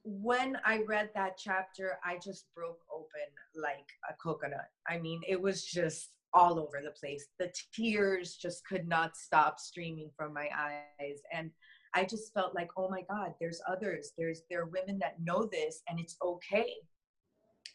when 0.05 0.59
I 0.65 0.83
read 0.87 1.11
that 1.15 1.39
chapter, 1.39 1.99
I 2.05 2.19
just 2.23 2.47
broke 2.55 2.81
open 2.93 3.09
like 3.55 3.89
a 4.09 4.15
coconut. 4.23 4.69
I 4.87 4.99
mean, 4.99 5.23
it 5.27 5.41
was 5.41 5.65
just 5.65 6.11
all 6.35 6.59
over 6.59 6.83
the 6.85 6.91
place. 6.91 7.27
The 7.39 7.51
tears 7.75 8.37
just 8.37 8.67
could 8.67 8.87
not 8.87 9.17
stop 9.17 9.59
streaming 9.59 10.11
from 10.17 10.35
my 10.35 10.49
eyes. 10.55 11.21
And 11.33 11.51
I 11.95 12.05
just 12.05 12.35
felt 12.35 12.55
like, 12.55 12.69
oh 12.77 12.91
my 12.91 13.03
God, 13.09 13.35
there's 13.41 13.63
others. 13.67 14.13
There's 14.19 14.43
there 14.51 14.63
are 14.63 14.67
women 14.67 14.99
that 14.99 15.23
know 15.23 15.49
this 15.51 15.83
and 15.89 15.99
it's 15.99 16.17
okay. 16.23 16.75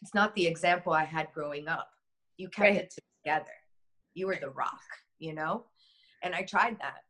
It's 0.02 0.14
not 0.14 0.34
the 0.36 0.46
example 0.46 0.92
I 0.92 1.04
had 1.04 1.28
growing 1.34 1.66
up. 1.68 1.90
You 2.36 2.48
kept 2.48 2.60
right. 2.60 2.76
it 2.76 2.94
together. 3.24 3.50
You 4.14 4.28
were 4.28 4.38
the 4.40 4.50
rock, 4.50 4.80
you 5.18 5.34
know? 5.34 5.64
And 6.22 6.34
I 6.34 6.42
tried 6.42 6.78
that 6.80 7.00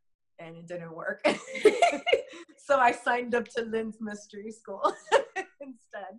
and 0.40 0.56
it 0.56 0.66
didn't 0.66 0.94
work. 0.94 1.24
so 2.58 2.78
I 2.78 2.92
signed 2.92 3.34
up 3.34 3.48
to 3.56 3.62
Lynn's 3.62 3.98
mystery 4.00 4.50
school 4.50 4.94
instead. 5.60 6.18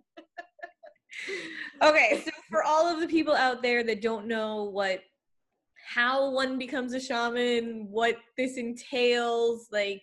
okay, 1.82 2.22
so 2.24 2.30
for 2.50 2.62
all 2.62 2.86
of 2.86 3.00
the 3.00 3.08
people 3.08 3.34
out 3.34 3.62
there 3.62 3.82
that 3.84 4.00
don't 4.00 4.26
know 4.26 4.64
what 4.64 5.00
how 5.94 6.30
one 6.30 6.58
becomes 6.58 6.94
a 6.94 7.00
shaman, 7.00 7.86
what 7.90 8.16
this 8.38 8.56
entails, 8.56 9.68
like 9.72 10.02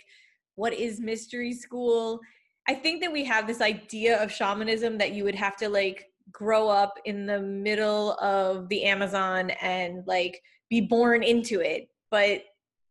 what 0.56 0.74
is 0.74 1.00
mystery 1.00 1.54
school. 1.54 2.20
I 2.68 2.76
think 2.76 3.02
that 3.02 3.12
we 3.12 3.24
have 3.26 3.48
this 3.48 3.62
idea 3.62 4.22
of 4.22 4.32
shamanism 4.32 4.98
that 5.00 5.14
you 5.14 5.24
would 5.24 5.36
have 5.36 5.56
to 5.58 5.70
like 5.70 6.06
grow 6.32 6.68
up 6.68 6.96
in 7.06 7.26
the 7.26 7.40
middle 7.40 8.14
of 8.20 8.70
the 8.70 8.84
Amazon 8.84 9.52
and 9.62 10.06
like 10.06 10.42
be 10.70 10.82
born 10.82 11.24
into 11.24 11.62
it, 11.62 11.90
but 12.12 12.44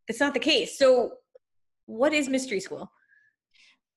it's 0.09 0.21
not 0.21 0.35
the 0.35 0.41
case. 0.41 0.79
So, 0.79 1.13
what 1.87 2.13
is 2.13 2.29
mystery 2.29 2.61
school? 2.61 2.91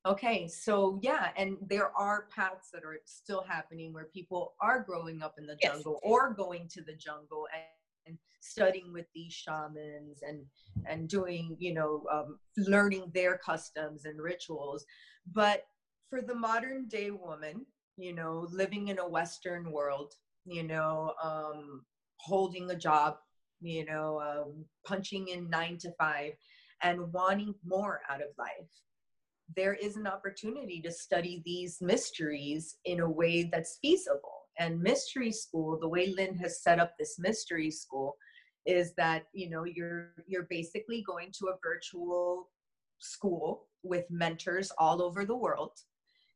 Okay, 0.06 0.48
so 0.48 1.00
yeah, 1.02 1.30
and 1.38 1.58
there 1.70 1.96
are 1.96 2.28
paths 2.36 2.70
that 2.74 2.84
are 2.84 3.00
still 3.06 3.44
happening 3.48 3.94
where 3.94 4.06
people 4.06 4.54
are 4.60 4.82
growing 4.82 5.22
up 5.22 5.36
in 5.38 5.46
the 5.46 5.56
jungle 5.58 6.00
or 6.04 6.34
going 6.34 6.68
to 6.74 6.82
the 6.82 6.96
jungle 6.96 7.46
and 7.54 7.66
and 8.08 8.18
studying 8.40 8.92
with 8.92 9.06
these 9.14 9.34
shamans 9.34 10.24
and 10.28 10.44
and 10.88 11.08
doing 11.08 11.56
you 11.60 11.74
know 11.74 12.04
um, 12.12 12.40
learning 12.58 13.12
their 13.14 13.38
customs 13.38 14.06
and 14.06 14.22
rituals 14.22 14.86
but 15.34 15.64
for 16.10 16.22
the 16.22 16.34
modern 16.34 16.88
day 16.88 17.12
woman 17.12 17.66
you 17.98 18.14
know 18.14 18.48
living 18.52 18.88
in 18.88 19.00
a 19.00 19.08
western 19.08 19.72
world 19.72 20.14
you 20.46 20.64
know 20.64 21.14
um, 21.24 21.84
holding 22.18 22.70
a 22.72 22.76
job 22.76 23.18
you 23.62 23.86
know 23.86 24.20
um, 24.20 24.66
punching 24.86 25.30
in 25.30 25.50
nine 25.50 25.78
to 25.78 25.92
five 26.00 26.34
and 26.84 27.12
wanting 27.14 27.54
more 27.66 28.02
out 28.10 28.22
of 28.22 28.30
life 28.38 28.70
there 29.56 29.74
is 29.74 29.98
an 29.98 30.08
opportunity 30.08 30.82
to 30.82 30.92
study 30.92 31.42
these 31.46 31.78
mysteries 31.82 32.78
in 32.86 33.02
a 33.02 33.10
way 33.10 33.44
that's 33.44 33.78
feasible 33.82 34.48
and 34.60 34.82
mystery 34.82 35.32
school 35.32 35.78
the 35.80 35.88
way 35.88 36.14
lynn 36.16 36.36
has 36.36 36.62
set 36.64 36.80
up 36.80 36.94
this 36.98 37.18
mystery 37.20 37.72
school 37.72 38.16
is 38.66 38.94
that 38.96 39.24
you 39.34 39.50
know 39.50 39.64
you're 39.64 40.14
you're 40.28 40.48
basically 40.50 41.04
going 41.06 41.32
to 41.32 41.48
a 41.48 41.58
virtual 41.64 42.50
school 43.00 43.68
with 43.84 44.06
mentors 44.10 44.72
all 44.78 45.02
over 45.02 45.26
the 45.26 45.36
world 45.36 45.72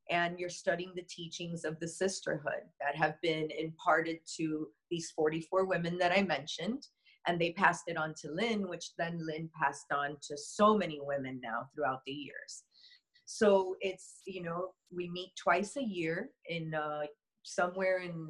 and 0.10 0.40
you're 0.40 0.50
studying 0.50 0.92
the 0.96 1.04
teachings 1.04 1.66
of 1.66 1.80
the 1.80 1.88
sisterhood 1.88 2.64
that 2.80 2.96
have 2.96 3.20
been 3.22 3.50
imparted 3.58 4.20
to 4.38 4.68
these 4.92 5.12
44 5.16 5.66
women 5.66 5.98
that 5.98 6.12
I 6.12 6.22
mentioned. 6.22 6.88
And 7.28 7.40
they 7.40 7.52
passed 7.52 7.84
it 7.88 7.98
on 7.98 8.14
to 8.22 8.32
Lynn, 8.32 8.68
which 8.68 8.92
then 8.98 9.20
Lynn 9.20 9.50
passed 9.60 9.92
on 9.92 10.18
to 10.28 10.38
so 10.38 10.78
many 10.78 11.00
women 11.02 11.40
now 11.44 11.70
throughout 11.74 12.02
the 12.06 12.12
years. 12.12 12.64
So 13.26 13.76
it's, 13.82 14.22
you 14.26 14.44
know, 14.44 14.74
we 14.96 15.10
meet 15.10 15.32
twice 15.36 15.78
a 15.78 15.84
year 15.84 16.30
in 16.48 16.76
uh, 16.76 17.06
somewhere 17.44 18.00
in 18.00 18.28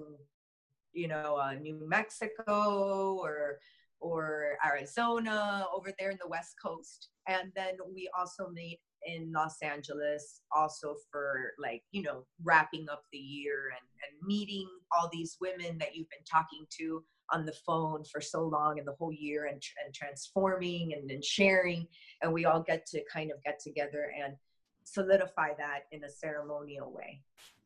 you 0.95 1.07
know 1.07 1.37
uh, 1.37 1.53
New 1.53 1.87
Mexico 1.87 3.17
or 3.21 3.59
or 3.99 4.57
Arizona 4.65 5.65
over 5.75 5.91
there 5.97 6.11
in 6.11 6.17
the 6.21 6.27
West 6.27 6.55
Coast, 6.63 7.09
and 7.27 7.51
then 7.55 7.75
we 7.93 8.09
also 8.17 8.49
meet 8.49 8.79
in 9.05 9.31
Los 9.31 9.61
Angeles 9.61 10.41
also 10.55 10.95
for 11.11 11.53
like 11.59 11.83
you 11.91 12.01
know 12.01 12.25
wrapping 12.43 12.87
up 12.91 13.03
the 13.11 13.17
year 13.17 13.71
and 13.71 13.85
and 14.03 14.27
meeting 14.27 14.67
all 14.91 15.09
these 15.11 15.37
women 15.39 15.77
that 15.77 15.95
you've 15.95 16.09
been 16.09 16.25
talking 16.29 16.65
to 16.77 17.03
on 17.31 17.45
the 17.45 17.55
phone 17.65 18.03
for 18.03 18.21
so 18.21 18.43
long 18.43 18.79
and 18.79 18.87
the 18.87 18.93
whole 18.93 19.11
year 19.11 19.45
and, 19.45 19.61
and 19.83 19.93
transforming 19.93 20.93
and, 20.93 21.09
and 21.09 21.23
sharing 21.23 21.87
and 22.21 22.31
we 22.31 22.45
all 22.45 22.61
get 22.61 22.85
to 22.87 23.01
kind 23.11 23.31
of 23.31 23.43
get 23.43 23.59
together 23.59 24.11
and 24.23 24.35
solidify 24.83 25.49
that 25.57 25.81
in 25.91 26.03
a 26.03 26.09
ceremonial 26.09 26.91
way. 26.91 27.21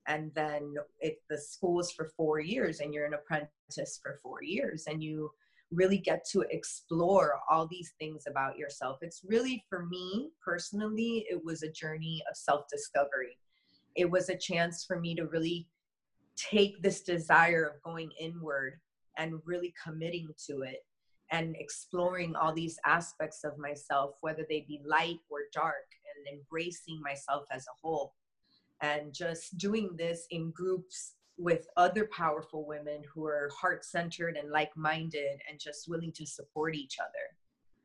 And 0.07 0.31
then 0.33 0.75
if 0.99 1.15
the 1.29 1.37
school 1.37 1.79
is 1.79 1.91
for 1.91 2.11
four 2.17 2.39
years 2.39 2.79
and 2.79 2.93
you're 2.93 3.05
an 3.05 3.13
apprentice 3.13 3.99
for 4.01 4.19
four 4.23 4.41
years 4.41 4.85
and 4.87 5.03
you 5.03 5.31
really 5.71 5.99
get 5.99 6.25
to 6.31 6.41
explore 6.49 7.39
all 7.49 7.67
these 7.67 7.93
things 7.99 8.23
about 8.27 8.57
yourself 8.57 8.97
it's 9.03 9.21
really 9.23 9.63
for 9.69 9.85
me 9.85 10.31
personally 10.43 11.27
it 11.29 11.39
was 11.45 11.61
a 11.61 11.71
journey 11.71 12.23
of 12.29 12.35
self-discovery. 12.35 13.37
It 13.95 14.09
was 14.09 14.29
a 14.29 14.37
chance 14.37 14.83
for 14.85 14.99
me 14.99 15.13
to 15.15 15.27
really 15.27 15.67
take 16.35 16.81
this 16.81 17.01
desire 17.01 17.65
of 17.65 17.83
going 17.83 18.11
inward 18.19 18.79
and 19.19 19.39
really 19.45 19.73
committing 19.81 20.29
to 20.47 20.63
it 20.63 20.83
and 21.31 21.55
exploring 21.59 22.35
all 22.35 22.53
these 22.53 22.79
aspects 22.85 23.43
of 23.43 23.55
myself 23.59 24.15
whether 24.21 24.45
they 24.49 24.65
be 24.67 24.81
light 24.83 25.19
or 25.29 25.41
dark 25.53 25.85
and 26.15 26.39
embracing 26.39 26.99
myself 27.01 27.45
as 27.51 27.65
a 27.67 27.77
whole 27.81 28.15
and 28.81 29.13
just 29.13 29.57
doing 29.57 29.91
this 29.97 30.25
in 30.31 30.51
groups 30.51 31.13
with 31.37 31.67
other 31.77 32.09
powerful 32.11 32.65
women 32.65 33.01
who 33.13 33.25
are 33.25 33.49
heart 33.57 33.85
centered 33.85 34.35
and 34.35 34.51
like 34.51 34.75
minded 34.75 35.39
and 35.49 35.59
just 35.59 35.87
willing 35.87 36.11
to 36.11 36.25
support 36.25 36.75
each 36.75 36.97
other. 36.99 37.35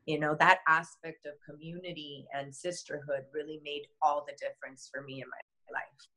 You 0.07 0.19
know, 0.19 0.37
that 0.41 0.59
aspect 0.69 1.25
of 1.25 1.35
community 1.49 2.27
and 2.35 2.55
sisterhood 2.55 3.25
really 3.33 3.61
made 3.65 3.87
all 4.03 4.27
the 4.27 4.35
difference 4.35 4.91
for 4.93 5.03
me 5.03 5.23
in 5.23 5.29
my 5.29 5.73
life. 5.73 6.09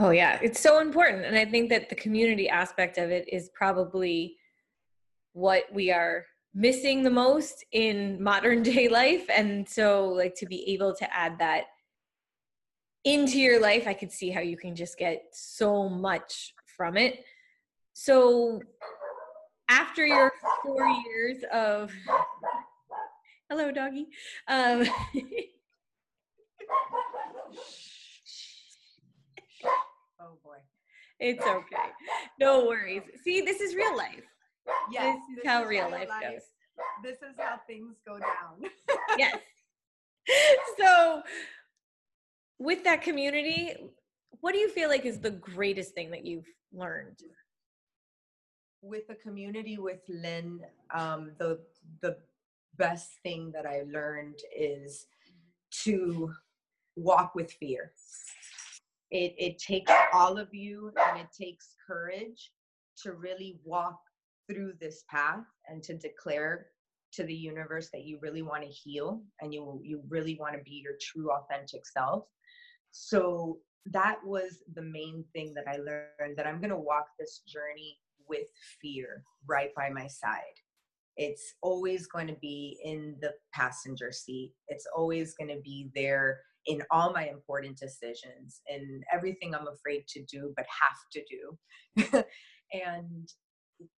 Oh, 0.00 0.10
yeah, 0.10 0.38
it's 0.42 0.60
so 0.60 0.80
important. 0.80 1.24
And 1.26 1.36
I 1.36 1.44
think 1.44 1.68
that 1.70 1.88
the 1.90 1.94
community 1.94 2.48
aspect 2.48 2.96
of 2.96 3.10
it 3.10 3.28
is 3.28 3.50
probably 3.54 4.36
what 5.32 5.64
we 5.72 5.92
are 5.92 6.24
missing 6.54 7.02
the 7.02 7.10
most 7.10 7.64
in 7.72 8.22
modern 8.22 8.62
day 8.72 8.88
life. 8.88 9.26
And 9.28 9.68
so, 9.68 10.08
like, 10.08 10.34
to 10.36 10.46
be 10.46 10.72
able 10.72 10.94
to 10.96 11.14
add 11.14 11.38
that 11.38 11.64
into 13.04 13.38
your 13.38 13.60
life, 13.60 13.86
I 13.86 13.94
could 13.94 14.10
see 14.10 14.30
how 14.30 14.40
you 14.40 14.56
can 14.56 14.74
just 14.74 14.98
get 14.98 15.24
so 15.32 15.88
much 15.88 16.54
from 16.76 16.96
it. 16.96 17.24
So 17.92 18.62
after 19.70 20.04
your 20.04 20.32
four 20.64 20.86
years 21.06 21.44
of 21.52 21.92
hello 23.48 23.70
doggy 23.70 24.08
um, 24.48 24.82
oh 30.20 30.38
boy 30.42 30.56
it's 31.20 31.44
okay 31.46 31.90
no 32.38 32.66
worries 32.66 33.02
see 33.22 33.40
this 33.40 33.60
is 33.60 33.74
real 33.74 33.96
life 33.96 34.24
Yes, 34.90 35.18
this 35.28 35.44
is 35.44 35.48
how 35.48 35.64
real 35.64 35.90
life 35.90 36.08
goes. 36.08 36.42
This 37.02 37.16
is 37.16 37.34
how 37.38 37.60
things 37.66 37.96
go 38.06 38.18
down. 38.18 38.70
yes. 39.18 39.38
So, 40.78 41.22
with 42.58 42.84
that 42.84 43.02
community, 43.02 43.74
what 44.40 44.52
do 44.52 44.58
you 44.58 44.68
feel 44.68 44.88
like 44.88 45.04
is 45.04 45.18
the 45.18 45.30
greatest 45.30 45.94
thing 45.94 46.10
that 46.10 46.24
you've 46.24 46.48
learned? 46.72 47.18
With 48.82 49.06
the 49.08 49.14
community 49.14 49.78
with 49.78 50.00
Lynn, 50.08 50.60
um, 50.94 51.32
the 51.38 51.60
the 52.00 52.16
best 52.76 53.10
thing 53.22 53.50
that 53.52 53.66
I 53.66 53.82
learned 53.90 54.38
is 54.56 55.06
to 55.82 56.32
walk 56.96 57.34
with 57.34 57.52
fear. 57.52 57.92
It 59.10 59.34
it 59.38 59.58
takes 59.58 59.92
all 60.12 60.38
of 60.38 60.48
you 60.52 60.92
and 61.08 61.20
it 61.20 61.28
takes 61.36 61.74
courage 61.86 62.52
to 63.02 63.12
really 63.12 63.58
walk 63.64 63.98
through 64.48 64.74
this 64.80 65.04
path 65.10 65.44
and 65.68 65.82
to 65.84 65.96
declare 65.96 66.66
to 67.12 67.24
the 67.24 67.34
universe 67.34 67.88
that 67.92 68.04
you 68.04 68.18
really 68.22 68.42
want 68.42 68.62
to 68.62 68.68
heal 68.68 69.22
and 69.40 69.52
you 69.52 69.80
you 69.84 70.02
really 70.08 70.36
want 70.40 70.54
to 70.54 70.62
be 70.62 70.82
your 70.84 70.94
true 71.00 71.30
authentic 71.30 71.86
self. 71.86 72.24
So 72.92 73.58
that 73.86 74.18
was 74.24 74.58
the 74.74 74.82
main 74.82 75.24
thing 75.32 75.54
that 75.54 75.64
i 75.66 75.78
learned 75.78 76.36
that 76.36 76.46
i'm 76.46 76.60
going 76.60 76.68
to 76.68 76.76
walk 76.76 77.06
this 77.18 77.40
journey 77.48 77.98
with 78.30 78.46
fear 78.80 79.24
right 79.46 79.74
by 79.74 79.90
my 79.90 80.06
side. 80.06 80.40
It's 81.16 81.54
always 81.60 82.06
going 82.06 82.28
to 82.28 82.36
be 82.40 82.78
in 82.82 83.16
the 83.20 83.32
passenger 83.52 84.12
seat. 84.12 84.54
It's 84.68 84.86
always 84.96 85.34
going 85.34 85.50
to 85.54 85.60
be 85.62 85.90
there 85.94 86.40
in 86.66 86.82
all 86.90 87.12
my 87.12 87.26
important 87.28 87.78
decisions 87.78 88.60
and 88.68 89.02
everything 89.12 89.54
i'm 89.54 89.68
afraid 89.68 90.06
to 90.06 90.22
do 90.24 90.52
but 90.56 90.66
have 90.66 90.98
to 91.12 91.22
do. 91.28 92.22
And 92.72 93.28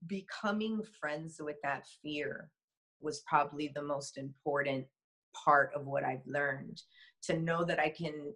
becoming 0.08 0.82
friends 1.00 1.38
with 1.39 1.58
that 1.63 1.86
fear 2.01 2.50
was 3.01 3.24
probably 3.27 3.72
the 3.74 3.84
most 3.84 4.18
important 4.18 4.86
part 5.46 5.72
of 5.75 5.86
what 5.86 6.03
I've 6.03 6.25
learned. 6.25 6.82
To 7.24 7.38
know 7.38 7.63
that 7.65 7.80
I 7.80 7.89
can 7.89 8.34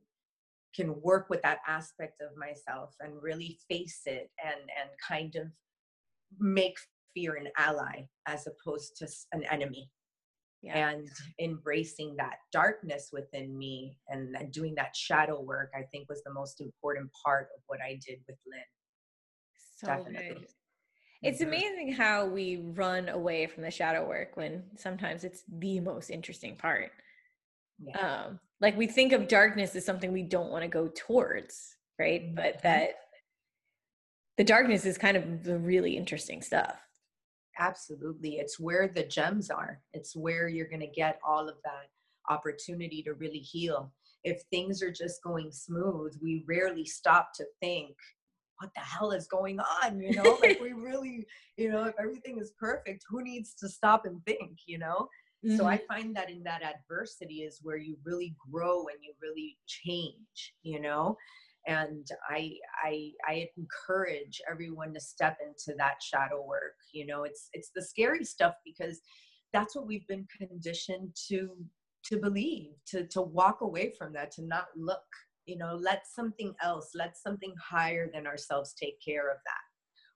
can 0.76 1.02
work 1.02 1.30
with 1.30 1.42
that 1.42 1.60
aspect 1.68 2.22
of 2.22 2.36
myself 2.38 2.94
and 3.00 3.22
really 3.22 3.58
face 3.70 4.02
it 4.06 4.30
and 4.44 4.60
and 4.60 4.90
kind 5.08 5.36
of 5.36 5.48
make 6.40 6.78
fear 7.14 7.36
an 7.36 7.48
ally 7.58 8.04
as 8.28 8.46
opposed 8.48 8.98
to 8.98 9.08
an 9.32 9.44
enemy 9.46 9.90
yeah. 10.66 10.90
and 10.90 11.08
embracing 11.40 12.16
that 12.18 12.38
darkness 12.52 13.10
within 13.14 13.58
me 13.58 13.98
and 14.10 14.36
doing 14.52 14.74
that 14.76 14.96
shadow 14.96 15.40
work 15.40 15.72
i 15.76 15.84
think 15.92 16.10
was 16.10 16.22
the 16.26 16.34
most 16.34 16.60
important 16.62 17.10
part 17.24 17.48
of 17.56 17.62
what 17.68 17.80
i 17.82 18.00
did 18.06 18.20
with 18.28 18.38
lynn 18.46 18.60
so 19.78 19.88
Definitely. 19.88 20.30
good 20.30 20.48
it's 21.26 21.40
mm-hmm. 21.40 21.48
amazing 21.48 21.92
how 21.94 22.28
we 22.28 22.58
run 22.58 23.10
away 23.10 23.48
from 23.48 23.64
the 23.64 23.72
shadow 23.72 24.08
work 24.08 24.38
when 24.38 24.64
sometimes 24.76 25.24
it's 25.24 25.44
the 25.52 25.80
most 25.80 26.12
interesting 26.12 26.56
part. 26.56 26.92
Yeah. 27.80 28.26
Um, 28.26 28.40
like 28.62 28.78
we 28.78 28.86
think 28.86 29.12
of 29.12 29.28
darkness 29.28 29.76
as 29.76 29.86
something 29.86 30.14
we 30.14 30.22
don't 30.22 30.52
want 30.52 30.64
to 30.64 30.68
go 30.68 30.90
towards, 30.96 31.76
right? 32.00 32.22
Mm-hmm. 32.22 32.36
But 32.36 32.62
that 32.62 32.92
the 34.38 34.44
darkness 34.44 34.86
is 34.86 35.00
kind 35.00 35.18
of 35.18 35.44
the 35.44 35.58
really 35.58 35.98
interesting 35.98 36.44
stuff. 36.44 36.78
Absolutely. 37.58 38.38
It's 38.38 38.60
where 38.60 38.88
the 38.88 39.04
gems 39.04 39.50
are. 39.50 39.82
It's 39.94 40.16
where 40.16 40.48
you're 40.48 40.68
going 40.68 40.82
to 40.82 40.88
get 40.88 41.20
all 41.26 41.48
of 41.48 41.56
that 41.64 41.90
opportunity 42.30 43.02
to 43.04 43.14
really 43.14 43.40
heal. 43.40 43.94
If 44.24 44.42
things 44.52 44.82
are 44.82 44.92
just 44.92 45.24
going 45.24 45.52
smooth, 45.52 46.18
we 46.22 46.44
rarely 46.48 46.86
stop 46.86 47.30
to 47.36 47.46
think 47.62 47.96
what 48.60 48.72
the 48.76 48.82
hell 48.82 49.12
is 49.12 49.28
going 49.28 49.60
on 49.84 50.00
you 50.00 50.14
know 50.14 50.38
like 50.42 50.60
we 50.62 50.74
really 50.74 51.26
you 51.58 51.70
know 51.70 51.84
if 51.84 51.96
everything 52.00 52.38
is 52.40 52.54
perfect 52.60 53.04
who 53.10 53.22
needs 53.22 53.54
to 53.54 53.68
stop 53.68 54.06
and 54.06 54.24
think 54.26 54.60
you 54.66 54.78
know 54.78 55.08
mm-hmm. 55.46 55.58
so 55.58 55.66
i 55.66 55.78
mm-hmm. 55.78 55.94
find 55.94 56.16
that 56.16 56.30
in 56.30 56.44
that 56.44 56.62
adversity 56.64 57.42
is 57.42 57.60
where 57.64 57.78
you 57.78 57.98
really 58.04 58.36
grow 58.52 58.88
and 58.88 58.98
you 59.02 59.14
really 59.22 59.58
change 59.68 60.54
you 60.64 60.80
know 60.80 61.18
and 61.68 62.08
I, 62.30 62.54
I 62.84 63.12
i 63.28 63.48
encourage 63.58 64.42
everyone 64.50 64.94
to 64.94 65.00
step 65.00 65.38
into 65.46 65.76
that 65.78 65.96
shadow 66.02 66.46
work 66.46 66.76
you 66.94 67.06
know 67.06 67.24
it's 67.24 67.50
it's 67.54 67.72
the 67.76 67.82
scary 67.82 68.24
stuff 68.24 68.54
because 68.64 69.00
that's 69.54 69.76
what 69.76 69.88
we've 69.88 70.08
been 70.08 70.28
conditioned 70.38 71.16
to 71.30 71.50
to 72.06 72.18
believe 72.18 72.72
to 72.88 73.08
to 73.08 73.22
walk 73.22 73.62
away 73.62 73.92
from 73.98 74.14
that 74.14 74.32
to 74.32 74.44
not 74.44 74.68
look 74.76 75.04
you 75.46 75.58
know 75.58 75.76
let 75.76 76.04
something 76.14 76.54
else 76.62 76.92
let 76.96 77.18
something 77.18 77.54
higher 77.62 78.10
than 78.14 78.28
ourselves 78.28 78.74
take 78.74 78.98
care 79.04 79.30
of 79.32 79.38
that. 79.46 79.66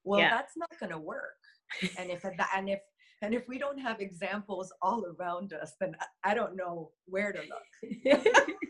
Well 0.03 0.19
yeah. 0.19 0.29
that's 0.29 0.57
not 0.57 0.71
going 0.79 0.91
to 0.91 0.99
work. 0.99 1.21
And 1.97 2.09
if 2.09 2.23
and 2.25 2.69
if 2.69 2.79
and 3.21 3.33
if 3.33 3.47
we 3.47 3.57
don't 3.57 3.77
have 3.77 3.99
examples 3.99 4.71
all 4.81 5.05
around 5.05 5.53
us 5.53 5.73
then 5.79 5.95
i 6.23 6.33
don't 6.33 6.55
know 6.55 6.91
where 7.05 7.33
to 7.33 7.39
look 7.39 8.47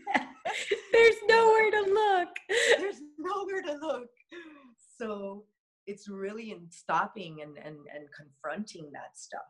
there's 1.00 1.16
nowhere 1.28 1.72
to 1.72 1.82
look. 1.92 2.30
There's 2.78 3.02
nowhere 3.18 3.62
to 3.64 3.74
look. 3.86 4.10
So 4.98 5.46
it's 5.88 6.08
really 6.08 6.52
in 6.52 6.70
stopping 6.70 7.42
and 7.42 7.58
and, 7.58 7.78
and 7.94 8.08
confronting 8.16 8.90
that 8.94 9.18
stuff 9.18 9.42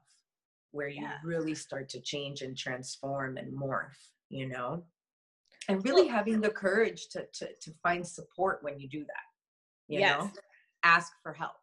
where 0.71 0.87
you 0.87 1.01
yeah. 1.01 1.17
really 1.23 1.55
start 1.55 1.89
to 1.89 1.99
change 1.99 2.41
and 2.41 2.55
transform 2.55 3.37
and 3.37 3.51
morph 3.51 3.97
you 4.29 4.47
know? 4.47 4.83
And 5.67 5.83
really 5.83 6.07
having 6.07 6.39
the 6.39 6.49
courage 6.49 7.07
to 7.09 7.25
to 7.33 7.47
to 7.61 7.71
find 7.83 8.07
support 8.07 8.59
when 8.61 8.79
you 8.79 8.87
do 8.87 8.99
that 8.99 9.29
you 9.89 9.99
yes. 9.99 10.23
know? 10.23 10.31
Ask 10.83 11.11
for 11.21 11.33
help. 11.33 11.55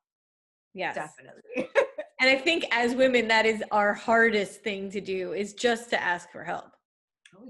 Yes. 0.74 0.94
Definitely. 0.94 1.70
And 2.18 2.30
i 2.30 2.34
think 2.34 2.64
as 2.70 2.94
women 2.94 3.28
that 3.28 3.44
is 3.44 3.62
our 3.70 3.92
hardest 3.92 4.62
thing 4.62 4.90
to 4.90 5.02
do 5.02 5.34
is 5.34 5.52
just 5.52 5.90
to 5.90 6.02
ask 6.02 6.32
for 6.32 6.42
help 6.42 6.70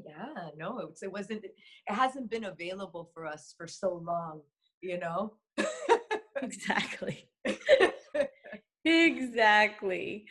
yeah 0.05 0.49
no 0.57 0.79
it, 0.79 0.89
it 1.03 1.13
wasn't 1.13 1.43
it 1.45 1.55
hasn't 1.87 2.31
been 2.31 2.45
available 2.45 3.11
for 3.15 3.27
us 3.27 3.55
for 3.57 3.67
so 3.67 4.03
long 4.05 4.41
you 4.81 4.99
know 4.99 5.35
exactly 6.43 7.29
exactly 8.85 10.27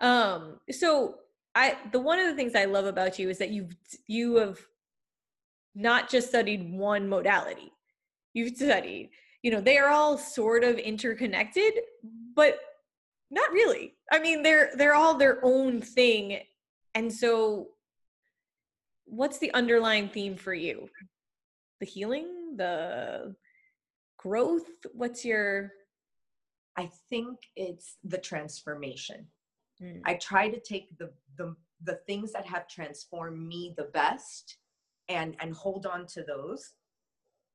um 0.00 0.58
so 0.70 1.16
i 1.54 1.76
the 1.92 1.98
one 1.98 2.18
of 2.18 2.26
the 2.26 2.34
things 2.34 2.54
i 2.54 2.64
love 2.64 2.86
about 2.86 3.18
you 3.18 3.28
is 3.28 3.38
that 3.38 3.50
you've 3.50 3.74
you 4.06 4.36
have 4.36 4.58
not 5.74 6.10
just 6.10 6.28
studied 6.28 6.70
one 6.70 7.08
modality. 7.08 7.72
You've 8.34 8.56
studied, 8.56 9.10
you 9.42 9.50
know, 9.50 9.60
they 9.60 9.78
are 9.78 9.88
all 9.88 10.18
sort 10.18 10.64
of 10.64 10.78
interconnected, 10.78 11.72
but 12.34 12.58
not 13.30 13.50
really. 13.52 13.94
I 14.10 14.18
mean, 14.20 14.42
they're 14.42 14.70
they're 14.76 14.94
all 14.94 15.14
their 15.14 15.40
own 15.42 15.80
thing. 15.80 16.40
And 16.94 17.12
so 17.12 17.68
what's 19.04 19.38
the 19.38 19.52
underlying 19.54 20.08
theme 20.08 20.36
for 20.36 20.54
you? 20.54 20.88
The 21.80 21.86
healing, 21.86 22.56
the 22.56 23.34
growth? 24.18 24.68
What's 24.92 25.24
your 25.24 25.72
I 26.76 26.90
think 27.10 27.38
it's 27.56 27.96
the 28.04 28.18
transformation. 28.18 29.26
Mm. 29.82 30.00
I 30.04 30.14
try 30.14 30.48
to 30.48 30.60
take 30.60 30.96
the 30.98 31.10
the 31.36 31.54
the 31.84 31.98
things 32.06 32.32
that 32.32 32.46
have 32.46 32.68
transformed 32.68 33.46
me 33.46 33.74
the 33.76 33.90
best 33.92 34.56
and 35.08 35.36
and 35.40 35.54
hold 35.54 35.86
on 35.86 36.06
to 36.06 36.22
those 36.22 36.72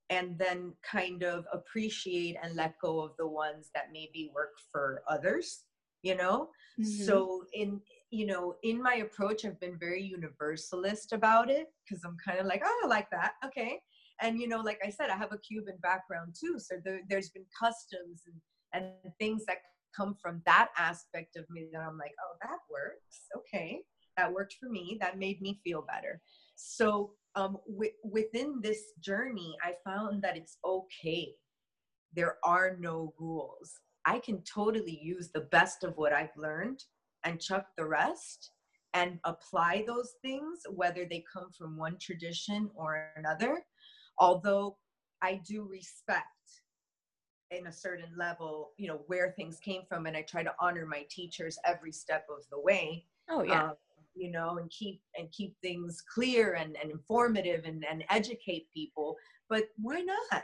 and 0.10 0.38
then 0.38 0.74
kind 0.90 1.24
of 1.24 1.46
appreciate 1.52 2.38
and 2.42 2.56
let 2.56 2.80
go 2.80 3.02
of 3.02 3.12
the 3.18 3.28
ones 3.28 3.70
that 3.74 3.90
maybe 3.92 4.32
work 4.36 4.56
for 4.72 5.02
others 5.10 5.64
you 6.02 6.16
know 6.16 6.50
mm-hmm. 6.80 7.04
so 7.06 7.44
in 7.54 7.80
you 8.10 8.26
know 8.26 8.56
in 8.64 8.82
my 8.82 8.96
approach 8.96 9.46
i've 9.46 9.60
been 9.60 9.78
very 9.78 10.02
universalist 10.02 11.14
about 11.14 11.50
it 11.50 11.68
because 11.84 12.04
i'm 12.04 12.18
kind 12.26 12.40
of 12.40 12.46
like 12.46 12.62
oh 12.66 12.82
i 12.84 12.88
like 12.88 13.10
that 13.12 13.34
okay 13.46 13.80
and 14.22 14.40
you 14.40 14.48
know 14.48 14.60
like 14.60 14.80
i 14.86 14.90
said 14.90 15.10
i 15.10 15.16
have 15.16 15.34
a 15.34 15.38
cuban 15.40 15.78
background 15.82 16.34
too 16.40 16.58
so 16.58 16.76
there, 16.84 17.02
has 17.12 17.30
been 17.30 17.46
customs 17.58 18.24
and, 18.74 18.84
and 19.04 19.14
things 19.20 19.44
that 19.46 19.58
come 19.96 20.16
from 20.22 20.42
that 20.46 20.70
aspect 20.78 21.36
of 21.36 21.46
me 21.50 21.68
that 21.72 21.82
i'm 21.82 21.98
like 21.98 22.14
oh 22.24 22.36
that 22.42 22.60
works 22.72 23.28
okay 23.36 23.82
that 24.16 24.32
worked 24.32 24.56
for 24.60 24.70
me 24.70 24.98
that 25.02 25.20
made 25.20 25.42
me 25.42 25.60
feel 25.64 25.82
better 25.82 26.22
so 26.56 27.12
um, 27.38 27.58
w- 27.70 27.92
within 28.04 28.60
this 28.62 28.82
journey, 29.00 29.56
I 29.64 29.74
found 29.86 30.24
that 30.24 30.36
it's 30.36 30.58
okay. 30.66 31.36
There 32.14 32.38
are 32.44 32.76
no 32.80 33.14
rules. 33.20 33.80
I 34.06 34.20
can 34.20 34.42
totally 34.42 35.00
use 35.02 35.30
the 35.30 35.42
best 35.42 35.84
of 35.84 35.96
what 35.98 36.14
I've 36.14 36.36
learned 36.36 36.84
and 37.28 37.42
chuck 37.42 37.68
the 37.78 37.86
rest 37.86 38.52
and 38.94 39.20
apply 39.26 39.84
those 39.86 40.14
things, 40.22 40.62
whether 40.74 41.06
they 41.06 41.24
come 41.32 41.52
from 41.58 41.78
one 41.78 41.98
tradition 42.00 42.70
or 42.76 43.12
another. 43.18 43.64
Although 44.18 44.78
I 45.22 45.42
do 45.46 45.68
respect 45.70 46.26
in 47.52 47.68
a 47.68 47.72
certain 47.72 48.10
level, 48.18 48.72
you 48.78 48.88
know, 48.88 49.02
where 49.08 49.34
things 49.38 49.60
came 49.60 49.82
from, 49.88 50.06
and 50.06 50.16
I 50.18 50.22
try 50.22 50.44
to 50.44 50.54
honor 50.60 50.86
my 50.86 51.06
teachers 51.10 51.60
every 51.66 51.92
step 51.92 52.26
of 52.30 52.44
the 52.50 52.60
way. 52.60 53.06
Oh, 53.30 53.44
yeah. 53.44 53.66
Um, 53.66 53.74
you 54.20 54.32
know 54.32 54.58
and 54.58 54.68
keep 54.72 55.00
and 55.16 55.32
keep 55.32 55.56
things 55.62 56.02
clear 56.12 56.54
and, 56.56 56.76
and 56.82 56.90
informative 56.90 57.66
and, 57.66 57.86
and 57.88 58.04
educate 58.10 58.66
people 58.74 59.16
but 59.48 59.66
why 59.80 60.00
not 60.00 60.42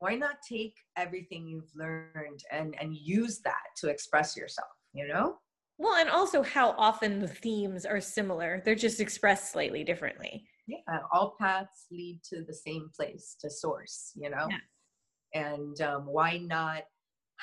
why 0.00 0.14
not 0.14 0.36
take 0.46 0.74
everything 0.98 1.48
you've 1.48 1.74
learned 1.74 2.42
and 2.52 2.76
and 2.78 2.94
use 2.94 3.38
that 3.38 3.64
to 3.78 3.88
express 3.88 4.36
yourself 4.36 4.68
you 4.96 5.06
know? 5.06 5.38
Well, 5.78 5.94
and 5.94 6.08
also 6.08 6.42
how 6.42 6.70
often 6.78 7.20
the 7.20 7.28
themes 7.28 7.84
are 7.84 8.00
similar. 8.00 8.62
They're 8.64 8.74
just 8.74 9.00
expressed 9.00 9.52
slightly 9.52 9.84
differently. 9.84 10.48
Yeah, 10.66 10.78
all 11.12 11.36
paths 11.38 11.86
lead 11.90 12.20
to 12.30 12.42
the 12.44 12.54
same 12.54 12.90
place, 12.96 13.36
to 13.40 13.50
source, 13.50 14.12
you 14.14 14.30
know? 14.30 14.48
Yeah. 14.50 15.42
And 15.42 15.80
um, 15.82 16.06
why 16.06 16.38
not 16.38 16.84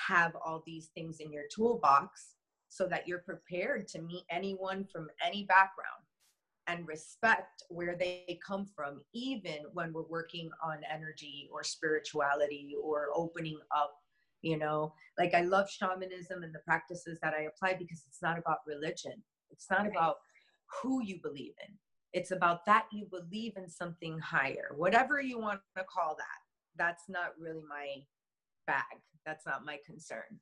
have 0.07 0.33
all 0.43 0.63
these 0.65 0.89
things 0.95 1.17
in 1.19 1.31
your 1.31 1.43
toolbox 1.53 2.35
so 2.69 2.87
that 2.87 3.07
you're 3.07 3.19
prepared 3.19 3.87
to 3.89 4.01
meet 4.01 4.23
anyone 4.31 4.85
from 4.91 5.07
any 5.23 5.43
background 5.43 6.03
and 6.67 6.87
respect 6.87 7.63
where 7.69 7.95
they 7.95 8.39
come 8.45 8.65
from, 8.75 9.01
even 9.13 9.59
when 9.73 9.93
we're 9.93 10.07
working 10.09 10.49
on 10.63 10.79
energy 10.91 11.49
or 11.51 11.63
spirituality 11.63 12.73
or 12.81 13.09
opening 13.13 13.59
up 13.75 13.93
you 14.43 14.57
know 14.57 14.93
like 15.17 15.33
i 15.33 15.41
love 15.41 15.67
shamanism 15.67 16.43
and 16.43 16.53
the 16.53 16.59
practices 16.59 17.17
that 17.23 17.33
i 17.33 17.43
apply 17.43 17.73
because 17.73 18.03
it's 18.07 18.21
not 18.21 18.37
about 18.37 18.59
religion. 18.67 19.13
It's 19.49 19.69
not 19.69 19.85
about 19.87 20.17
who 20.81 21.03
you 21.03 21.19
believe 21.21 21.53
in. 21.67 21.73
It's 22.11 22.31
about 22.31 22.65
that 22.65 22.85
you 22.91 23.05
believe 23.05 23.53
in 23.55 23.69
something 23.69 24.19
higher 24.19 24.69
whatever 24.75 25.21
you 25.21 25.39
want 25.39 25.61
to 25.77 25.83
call 25.83 26.15
that. 26.17 26.39
That's 26.75 27.03
not 27.07 27.33
really 27.39 27.63
my 27.67 28.03
bag. 28.67 28.99
That's 29.25 29.45
not 29.45 29.65
my 29.65 29.77
concern. 29.85 30.39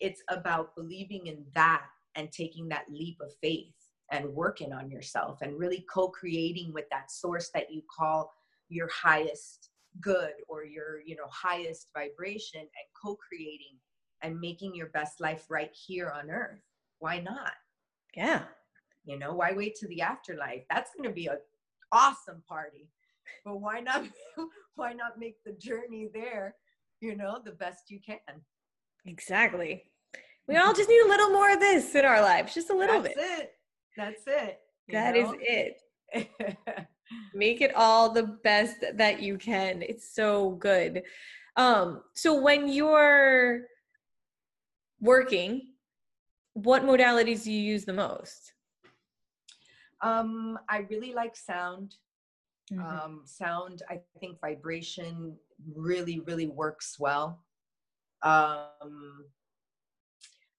It's 0.00 0.22
about 0.28 0.74
believing 0.74 1.26
in 1.26 1.44
that 1.54 1.84
and 2.16 2.32
taking 2.32 2.68
that 2.68 2.86
leap 2.90 3.18
of 3.20 3.32
faith 3.40 3.74
and 4.10 4.28
working 4.28 4.72
on 4.72 4.90
yourself 4.90 5.38
and 5.42 5.58
really 5.58 5.84
co-creating 5.92 6.72
with 6.72 6.84
that 6.90 7.10
source 7.10 7.50
that 7.54 7.72
you 7.72 7.82
call 7.94 8.32
your 8.68 8.88
highest 8.88 9.70
good 10.00 10.32
or 10.48 10.64
your 10.64 11.00
you 11.04 11.16
know 11.16 11.28
highest 11.30 11.88
vibration 11.96 12.60
and 12.60 12.88
co-creating 13.00 13.78
and 14.22 14.38
making 14.40 14.74
your 14.74 14.88
best 14.88 15.20
life 15.20 15.44
right 15.50 15.70
here 15.72 16.10
on 16.10 16.30
earth. 16.30 16.60
Why 16.98 17.20
not? 17.20 17.52
Yeah. 18.16 18.42
You 19.04 19.18
know 19.18 19.34
why 19.34 19.52
wait 19.52 19.74
to 19.76 19.88
the 19.88 20.00
afterlife? 20.00 20.62
That's 20.70 20.90
going 20.96 21.08
to 21.08 21.14
be 21.14 21.26
an 21.26 21.38
awesome 21.92 22.42
party 22.48 22.88
but 23.44 23.60
why 23.60 23.80
not 23.80 24.04
why 24.74 24.92
not 24.92 25.18
make 25.18 25.36
the 25.44 25.52
journey 25.52 26.08
there 26.12 26.56
you 27.00 27.14
know 27.16 27.38
the 27.44 27.52
best 27.52 27.90
you 27.90 28.00
can? 28.04 28.18
Exactly. 29.06 29.84
We 30.48 30.56
all 30.56 30.72
just 30.74 30.88
need 30.88 31.00
a 31.04 31.08
little 31.08 31.30
more 31.30 31.52
of 31.52 31.60
this 31.60 31.94
in 31.94 32.04
our 32.04 32.20
lives 32.22 32.54
just 32.54 32.70
a 32.70 32.76
little 32.76 33.00
bit. 33.00 33.14
that's 33.16 33.28
bit. 33.28 33.40
it. 33.40 33.50
That's 33.96 34.22
it 34.26 34.58
That 34.90 35.14
know? 35.14 35.34
is 35.34 35.76
it 36.14 36.88
make 37.34 37.60
it 37.60 37.74
all 37.74 38.10
the 38.10 38.22
best 38.22 38.76
that 38.94 39.22
you 39.22 39.38
can. 39.38 39.82
It's 39.82 40.14
so 40.14 40.52
good. 40.52 41.02
Um 41.56 42.02
so 42.14 42.40
when 42.40 42.68
you're 42.68 43.62
working 45.00 45.74
what 46.54 46.84
modalities 46.84 47.44
do 47.44 47.52
you 47.52 47.60
use 47.60 47.84
the 47.84 47.92
most? 47.92 48.52
Um 50.00 50.58
i 50.68 50.78
really 50.90 51.12
like 51.12 51.36
sound. 51.36 51.96
Mm-hmm. 52.72 52.80
um 52.80 53.22
sound 53.26 53.82
i 53.90 54.00
think 54.20 54.40
vibration 54.40 55.36
really 55.74 56.20
really 56.20 56.46
works 56.46 56.96
well. 56.98 57.44
Um 58.22 59.26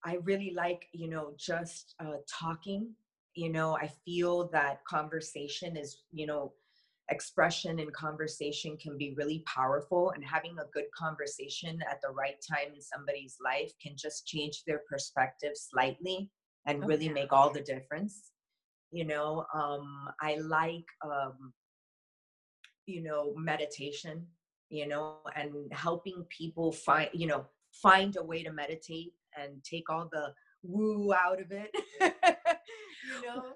i 0.04 0.18
really 0.22 0.52
like 0.54 0.86
you 0.92 1.08
know 1.08 1.32
just 1.36 1.94
uh 1.98 2.18
talking 2.28 2.94
you 3.36 3.50
know 3.50 3.76
i 3.76 3.88
feel 4.04 4.48
that 4.48 4.84
conversation 4.84 5.76
is 5.76 6.02
you 6.12 6.26
know 6.26 6.52
expression 7.10 7.78
and 7.78 7.92
conversation 7.92 8.76
can 8.78 8.98
be 8.98 9.14
really 9.16 9.44
powerful 9.46 10.10
and 10.10 10.24
having 10.24 10.56
a 10.58 10.70
good 10.74 10.90
conversation 10.96 11.78
at 11.88 12.00
the 12.02 12.08
right 12.08 12.36
time 12.48 12.74
in 12.74 12.80
somebody's 12.80 13.36
life 13.44 13.70
can 13.80 13.92
just 13.96 14.26
change 14.26 14.64
their 14.66 14.80
perspective 14.90 15.52
slightly 15.54 16.28
and 16.66 16.78
okay. 16.78 16.86
really 16.86 17.08
make 17.08 17.32
all 17.32 17.50
the 17.50 17.60
difference 17.60 18.32
you 18.90 19.04
know 19.04 19.44
um 19.54 20.08
i 20.20 20.36
like 20.36 20.86
um 21.04 21.52
you 22.86 23.02
know 23.02 23.34
meditation 23.36 24.26
you 24.68 24.88
know 24.88 25.18
and 25.36 25.52
helping 25.72 26.24
people 26.28 26.72
find 26.72 27.08
you 27.12 27.26
know 27.26 27.44
find 27.70 28.16
a 28.16 28.24
way 28.24 28.42
to 28.42 28.52
meditate 28.52 29.12
and 29.40 29.62
take 29.62 29.88
all 29.90 30.08
the 30.10 30.32
woo 30.62 31.12
out 31.12 31.40
of 31.40 31.52
it 31.52 31.70
you 33.06 33.26
know? 33.26 33.42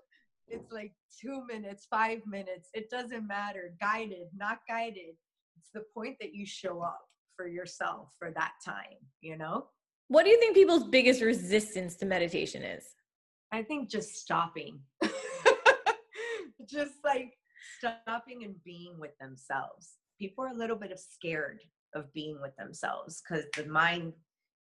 It's 0.52 0.72
like 0.72 0.94
two 1.16 1.46
minutes 1.46 1.86
five 1.88 2.22
minutes 2.26 2.70
it 2.74 2.90
doesn't 2.90 3.24
matter 3.24 3.72
guided 3.80 4.26
not 4.36 4.58
guided. 4.68 5.14
It's 5.56 5.70
the 5.72 5.84
point 5.94 6.16
that 6.20 6.34
you 6.34 6.44
show 6.44 6.80
up 6.80 7.02
for 7.36 7.46
yourself 7.46 8.08
for 8.18 8.32
that 8.32 8.54
time 8.64 8.98
you 9.20 9.36
know? 9.36 9.66
What 10.08 10.24
do 10.24 10.30
you 10.30 10.40
think 10.40 10.56
people's 10.56 10.88
biggest 10.88 11.22
resistance 11.22 11.94
to 11.96 12.04
meditation 12.06 12.64
is? 12.64 12.84
I 13.52 13.62
think 13.62 13.88
just 13.88 14.16
stopping. 14.16 14.80
Just 16.66 16.94
like 17.04 17.32
stopping 17.78 18.44
and 18.44 18.54
being 18.64 18.98
with 18.98 19.16
themselves. 19.18 19.96
People 20.18 20.44
are 20.44 20.50
a 20.50 20.56
little 20.56 20.76
bit 20.76 20.92
of 20.92 20.98
scared 20.98 21.60
of 21.94 22.12
being 22.12 22.40
with 22.40 22.54
themselves 22.56 23.22
because 23.22 23.44
the 23.56 23.66
mind 23.66 24.12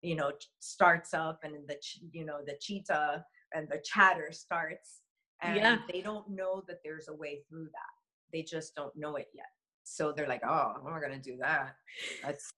you 0.02 0.16
know 0.16 0.32
starts 0.60 1.14
up 1.14 1.40
and 1.44 1.54
the 1.68 1.76
you 2.12 2.24
know 2.24 2.38
the 2.44 2.56
cheetah 2.60 3.24
and 3.54 3.68
the 3.68 3.82
chatter 3.84 4.30
starts 4.32 5.00
and 5.42 5.56
yeah. 5.56 5.78
they 5.90 6.00
don't 6.00 6.28
know 6.28 6.62
that 6.68 6.80
there's 6.84 7.08
a 7.08 7.14
way 7.14 7.40
through 7.48 7.64
that. 7.64 7.94
They 8.32 8.42
just 8.42 8.74
don't 8.74 8.94
know 8.96 9.16
it 9.16 9.28
yet. 9.34 9.46
So 9.84 10.12
they're 10.12 10.28
like 10.28 10.42
oh 10.44 10.74
i'm 10.76 10.84
not 10.84 11.00
going 11.00 11.20
to 11.20 11.30
do 11.30 11.38
that. 11.38 11.74
That's 12.22 12.52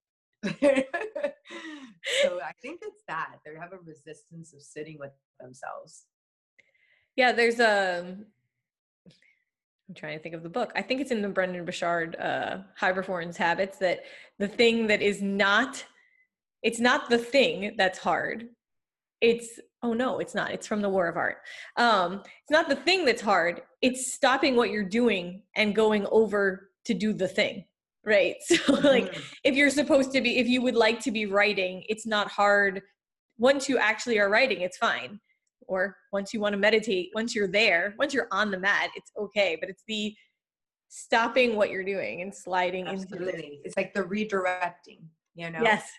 so 0.45 2.41
i 2.41 2.53
think 2.61 2.81
it's 2.83 3.03
that. 3.09 3.37
They 3.45 3.53
have 3.59 3.73
a 3.73 3.79
resistance 3.85 4.53
of 4.53 4.63
sitting 4.63 4.97
with 4.99 5.13
themselves. 5.41 6.07
Yeah 7.17 7.33
there's 7.33 7.61
a 7.61 8.01
um, 8.01 8.27
I'm 9.89 9.95
trying 9.95 10.17
to 10.17 10.23
think 10.23 10.35
of 10.35 10.43
the 10.43 10.49
book. 10.49 10.73
I 10.75 10.81
think 10.81 11.03
it's 11.03 11.11
in 11.11 11.21
the 11.21 11.29
Brendon 11.29 11.67
Burchard 11.67 12.17
uh, 12.17 12.59
High 12.77 12.93
Performance 12.93 13.37
Habits 13.37 13.77
that 13.79 14.05
the 14.39 14.49
thing 14.49 14.87
that 14.87 15.03
is 15.03 15.21
not 15.21 15.85
it's 16.63 16.81
not 16.81 17.11
the 17.11 17.19
thing 17.19 17.75
that's 17.77 17.99
hard. 17.99 18.49
It's 19.21 19.61
oh 19.83 19.93
no 19.93 20.19
it's 20.19 20.35
not. 20.35 20.53
It's 20.53 20.67
from 20.67 20.81
the 20.81 20.89
war 20.89 21.09
of 21.09 21.17
art. 21.17 21.39
Um 21.77 22.23
it's 22.25 22.51
not 22.51 22.69
the 22.69 22.77
thing 22.77 23.05
that's 23.05 23.23
hard. 23.23 23.63
It's 23.81 24.13
stopping 24.13 24.57
what 24.57 24.71
you're 24.71 24.85
doing 24.85 25.43
and 25.57 25.75
going 25.75 26.07
over 26.11 26.71
to 26.85 26.95
do 26.95 27.13
the 27.13 27.29
thing 27.29 27.65
right? 28.05 28.37
So 28.43 28.75
like 28.75 29.13
mm-hmm. 29.13 29.21
if 29.45 29.55
you're 29.55 29.71
supposed 29.71 30.13
to 30.13 30.21
be 30.21 30.39
if 30.39 30.49
you 30.49 30.63
would 30.63 30.77
like 30.77 31.01
to 31.01 31.11
be 31.11 31.27
writing 31.27 31.85
it's 31.89 32.07
not 32.07 32.31
hard. 32.31 32.83
Once 33.39 33.69
you 33.69 33.79
actually 33.79 34.19
are 34.19 34.29
writing 34.29 34.61
it's 34.61 34.79
fine. 34.79 35.21
Or 35.69 35.97
once 36.13 36.35
you 36.35 36.41
want 36.41 36.53
to 36.55 36.59
meditate 36.59 37.11
once 37.15 37.35
you're 37.35 37.49
there 37.49 37.95
once 37.99 38.13
you're 38.13 38.29
on 38.31 38.51
the 38.51 38.59
mat 38.59 38.91
it's 38.97 39.11
okay 39.17 39.57
but 39.59 39.71
it's 39.71 39.85
the 39.87 40.15
stopping 40.89 41.57
what 41.57 41.71
you're 41.71 41.85
doing 41.85 42.21
and 42.21 42.35
sliding 42.35 42.87
Absolutely. 42.87 43.29
into 43.29 43.47
it. 43.47 43.61
it's 43.65 43.77
like 43.77 43.95
the 43.95 44.03
redirecting 44.03 45.01
you 45.35 45.51
know? 45.51 45.61
Yes 45.63 45.91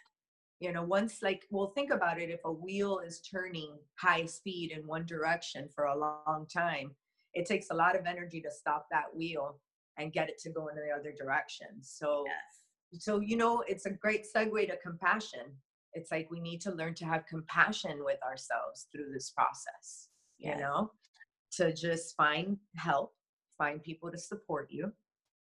you 0.63 0.71
know 0.71 0.83
once 0.83 1.17
like 1.21 1.43
well 1.51 1.73
think 1.75 1.91
about 1.91 2.19
it 2.19 2.29
if 2.29 2.39
a 2.45 2.51
wheel 2.51 2.99
is 3.05 3.19
turning 3.19 3.71
high 3.99 4.25
speed 4.25 4.71
in 4.71 4.87
one 4.87 5.05
direction 5.05 5.67
for 5.75 5.85
a 5.85 5.99
long 5.99 6.47
time 6.51 6.89
it 7.33 7.45
takes 7.45 7.67
a 7.69 7.75
lot 7.75 7.97
of 7.99 8.05
energy 8.05 8.39
to 8.39 8.49
stop 8.49 8.87
that 8.89 9.13
wheel 9.13 9.59
and 9.97 10.13
get 10.13 10.29
it 10.29 10.39
to 10.39 10.49
go 10.49 10.69
in 10.69 10.75
the 10.75 10.89
other 10.97 11.13
direction 11.19 11.67
so 11.81 12.23
yes. 12.25 13.03
so 13.03 13.19
you 13.19 13.35
know 13.35 13.61
it's 13.67 13.85
a 13.85 13.89
great 13.89 14.25
segue 14.33 14.67
to 14.67 14.77
compassion 14.77 15.51
it's 15.93 16.11
like 16.11 16.29
we 16.31 16.39
need 16.39 16.61
to 16.61 16.71
learn 16.71 16.95
to 16.95 17.05
have 17.05 17.25
compassion 17.27 17.99
with 18.03 18.23
ourselves 18.23 18.87
through 18.89 19.11
this 19.13 19.31
process 19.31 20.07
yes. 20.39 20.55
you 20.55 20.61
know 20.61 20.89
to 21.51 21.73
just 21.73 22.15
find 22.15 22.57
help 22.77 23.11
find 23.57 23.83
people 23.83 24.09
to 24.09 24.17
support 24.17 24.67
you 24.71 24.89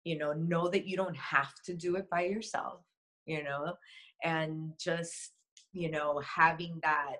you 0.02 0.18
know 0.18 0.32
know 0.32 0.66
that 0.68 0.86
you 0.86 0.96
don't 0.96 1.16
have 1.16 1.52
to 1.64 1.72
do 1.72 1.94
it 1.94 2.10
by 2.10 2.24
yourself 2.24 2.80
you 3.26 3.42
know 3.42 3.74
and 4.22 4.72
just 4.78 5.32
you 5.72 5.90
know 5.90 6.20
having 6.20 6.78
that 6.82 7.16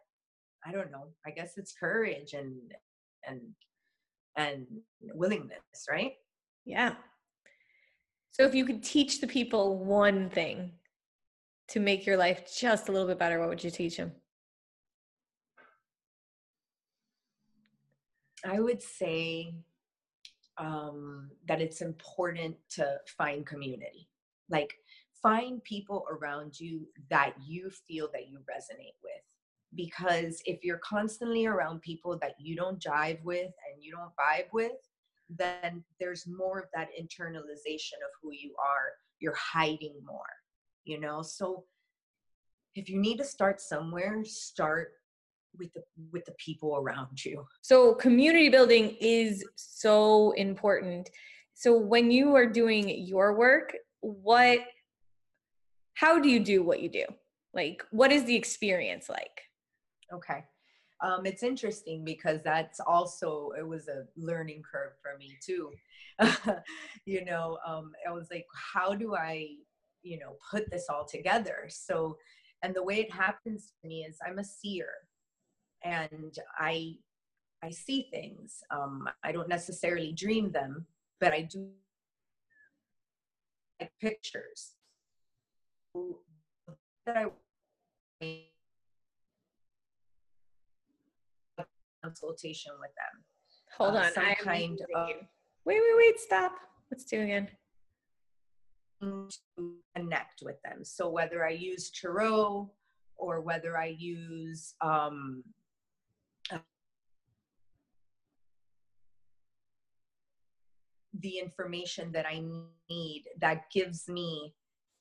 i 0.67 0.73
don't 0.73 0.90
know 0.90 1.09
i 1.27 1.31
guess 1.31 1.53
it's 1.57 1.73
courage 1.73 2.33
and 2.33 2.57
and 3.27 3.40
and 4.37 4.67
willingness 5.14 5.61
right? 5.88 6.12
Yeah. 6.64 6.95
So 8.33 8.45
if 8.45 8.55
you 8.55 8.64
could 8.64 8.83
teach 8.83 9.21
the 9.21 9.29
people 9.29 9.79
one 9.79 10.29
thing 10.29 10.73
to 11.69 11.79
make 11.79 12.05
your 12.05 12.17
life 12.17 12.51
just 12.59 12.88
a 12.88 12.93
little 12.93 13.07
bit 13.07 13.19
better 13.19 13.38
what 13.38 13.49
would 13.49 13.62
you 13.62 13.71
teach 13.71 13.97
them 13.97 14.12
i 18.45 18.59
would 18.59 18.83
say 18.83 19.55
um, 20.59 21.31
that 21.49 21.61
it's 21.61 21.81
important 21.81 22.57
to 22.71 22.99
find 23.07 23.47
community. 23.47 24.09
Like 24.51 24.75
find 25.25 25.65
people 25.65 26.07
around 26.09 26.61
you 26.61 26.87
that 27.11 27.35
you 27.45 27.71
feel 27.89 28.09
that 28.13 28.29
you 28.29 28.39
resonate 28.41 28.95
with. 29.03 29.25
Because 29.75 30.41
if 30.45 30.63
you're 30.63 30.81
constantly 30.85 31.47
around 31.47 31.81
people 31.81 32.17
that 32.23 32.35
you 32.39 32.55
don't 32.55 32.79
jive 32.79 33.21
with 33.25 33.41
and 33.47 33.83
you 33.83 33.91
don't 33.91 34.13
vibe 34.15 34.47
with 34.53 34.73
then 35.31 35.83
there's 35.99 36.27
more 36.29 36.61
of 36.61 36.67
that 36.75 36.89
internalization 37.01 37.97
of 38.05 38.13
who 38.23 38.31
you 38.31 38.55
are. 38.61 38.93
You're 39.19 39.35
hiding 39.35 39.95
more 40.05 40.21
you 40.85 41.01
know? 41.01 41.23
So 41.23 41.65
if 42.75 42.89
you 42.89 43.01
need 43.01 43.19
to 43.19 43.25
start 43.25 43.61
somewhere 43.61 44.23
start 44.25 44.93
with 45.57 45.73
the 45.73 45.83
with 46.13 46.25
the 46.25 46.33
people 46.33 46.77
around 46.77 47.25
you. 47.25 47.47
So 47.63 47.95
community 47.95 48.49
building 48.49 48.97
is 49.01 49.45
so 49.55 50.33
important. 50.33 51.09
So 51.55 51.77
when 51.77 52.11
you 52.11 52.35
are 52.35 52.47
doing 52.47 52.89
your 53.07 53.37
work 53.37 53.75
what 54.01 54.59
how 55.94 56.18
do 56.18 56.28
you 56.28 56.40
do 56.40 56.62
what 56.62 56.80
you 56.80 56.88
do? 56.88 57.04
Like 57.52 57.85
what 57.90 58.12
is 58.12 58.24
the 58.24 58.35
experience 58.37 59.09
like? 59.09 59.42
Okay. 60.12 60.44
Um, 61.02 61.26
it's 61.26 61.42
interesting 61.42 62.04
because 62.04 62.40
that's 62.42 62.80
also 62.80 63.52
it 63.59 63.66
was 63.66 63.88
a 63.88 64.04
learning 64.16 64.62
curve 64.70 64.92
for 65.02 65.16
me 65.18 65.37
too. 65.44 65.70
You 67.07 67.24
know 67.24 67.59
um, 67.66 67.92
i 68.09 68.12
was 68.12 68.28
like 68.30 68.46
how 68.72 68.94
do 68.94 69.14
i 69.14 69.48
you 70.02 70.18
know 70.18 70.37
put 70.50 70.70
this 70.70 70.87
all 70.88 71.04
together? 71.04 71.66
So 71.68 72.16
and 72.62 72.74
the 72.74 72.83
way 72.83 73.00
it 73.00 73.11
happens 73.11 73.72
to 73.83 73.88
me 73.88 74.04
is 74.04 74.16
i'm 74.26 74.38
a 74.38 74.44
seer 74.44 74.88
and 75.83 76.38
i 76.59 76.94
i 77.62 77.70
see 77.70 78.09
things. 78.11 78.62
Um, 78.70 79.09
i 79.22 79.33
don't 79.33 79.48
necessarily 79.48 80.12
dream 80.12 80.50
them 80.50 80.87
but 81.20 81.33
i 81.33 81.42
do 81.42 81.68
like 83.80 83.92
pictures 84.00 84.76
that 87.07 87.16
i 87.16 88.44
consultation 92.02 92.72
with 92.80 92.90
them. 92.90 93.24
Hold 93.78 93.96
uh, 93.96 94.00
on, 94.00 94.12
some 94.12 94.24
I 94.24 94.35
kind 94.35 94.78
of 94.80 95.07
wait, 95.07 95.16
wait, 95.64 95.96
wait, 95.96 96.20
stop. 96.20 96.52
Let's 96.90 97.04
do 97.04 97.22
again. 97.22 97.48
To 99.00 99.28
connect 99.96 100.42
with 100.42 100.57
them. 100.62 100.85
So 100.85 101.09
whether 101.09 101.46
I 101.46 101.50
use 101.50 101.90
tarot 101.90 102.70
or 103.16 103.40
whether 103.40 103.76
I 103.76 103.96
use 103.98 104.74
um, 104.80 105.42
the 111.20 111.38
information 111.38 112.12
that 112.12 112.26
I 112.26 112.42
need 112.90 113.24
that 113.40 113.70
gives 113.70 114.09
me 114.09 114.54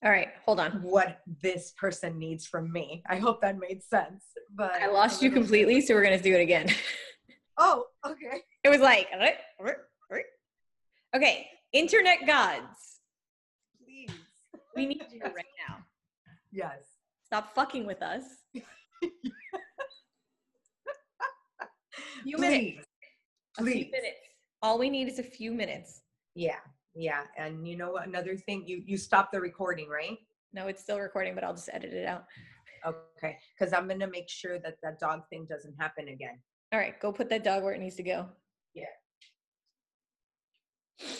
all 0.03 0.11
right, 0.11 0.29
hold 0.45 0.59
on. 0.59 0.71
What 0.81 1.19
this 1.41 1.71
person 1.77 2.19
needs 2.19 2.45
from 2.45 2.71
me. 2.71 3.03
I 3.07 3.17
hope 3.17 3.41
that 3.41 3.57
made 3.57 3.81
sense. 3.83 4.25
But 4.53 4.73
I 4.81 4.87
lost 4.87 5.21
you 5.21 5.31
completely, 5.31 5.79
so 5.81 5.93
we're 5.93 6.03
gonna 6.03 6.21
do 6.21 6.35
it 6.35 6.41
again. 6.41 6.67
Oh, 7.57 7.85
okay. 8.05 8.41
It 8.63 8.69
was 8.69 8.79
like, 8.79 9.07
okay, 11.15 11.47
internet 11.71 12.25
gods. 12.25 12.99
Please. 13.83 14.09
We 14.75 14.87
need 14.87 15.03
you 15.11 15.21
right 15.21 15.45
now. 15.69 15.77
Yes. 16.51 16.79
Stop 17.25 17.53
fucking 17.53 17.85
with 17.85 18.01
us. 18.01 18.23
few 22.23 22.37
Please. 22.37 22.41
minutes. 22.41 22.87
Please. 23.57 23.69
A 23.69 23.71
few 23.71 23.91
minutes. 23.91 24.19
All 24.61 24.79
we 24.79 24.89
need 24.89 25.07
is 25.07 25.19
a 25.19 25.23
few 25.23 25.51
minutes. 25.51 26.01
Yeah. 26.35 26.59
Yeah. 26.95 27.23
And 27.37 27.67
you 27.67 27.77
know 27.77 27.97
another 27.97 28.37
thing, 28.37 28.63
you 28.67 28.81
you 28.85 28.97
stop 28.97 29.31
the 29.31 29.41
recording, 29.41 29.89
right? 29.89 30.17
No, 30.53 30.67
it's 30.67 30.81
still 30.81 30.99
recording, 30.99 31.33
but 31.35 31.43
I'll 31.43 31.55
just 31.55 31.69
edit 31.73 31.93
it 31.93 32.05
out. 32.05 32.25
Okay. 32.85 33.37
Because 33.57 33.73
I'm 33.73 33.87
gonna 33.87 34.07
make 34.07 34.29
sure 34.29 34.59
that 34.59 34.77
that 34.83 34.99
dog 34.99 35.27
thing 35.29 35.45
doesn't 35.49 35.75
happen 35.79 36.09
again. 36.09 36.39
All 36.71 36.79
right, 36.79 36.99
go 36.99 37.11
put 37.11 37.29
that 37.29 37.43
dog 37.43 37.63
where 37.63 37.73
it 37.73 37.79
needs 37.79 37.95
to 37.95 38.03
go. 38.03 38.27
Yeah. 38.73 38.85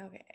okay. 0.00 0.29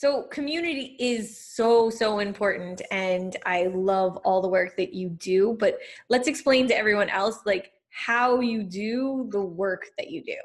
So, 0.00 0.22
community 0.24 0.96
is 0.98 1.38
so, 1.38 1.90
so 1.90 2.20
important. 2.20 2.80
And 2.90 3.36
I 3.44 3.64
love 3.64 4.16
all 4.24 4.40
the 4.40 4.48
work 4.48 4.74
that 4.78 4.94
you 4.94 5.10
do. 5.10 5.58
But 5.60 5.78
let's 6.08 6.26
explain 6.26 6.66
to 6.68 6.76
everyone 6.76 7.10
else, 7.10 7.40
like, 7.44 7.72
how 7.90 8.40
you 8.40 8.62
do 8.62 9.28
the 9.30 9.42
work 9.42 9.90
that 9.98 10.10
you 10.10 10.24
do. 10.24 10.36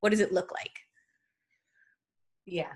What 0.00 0.10
does 0.10 0.20
it 0.20 0.32
look 0.32 0.50
like? 0.50 0.80
yeah 2.46 2.72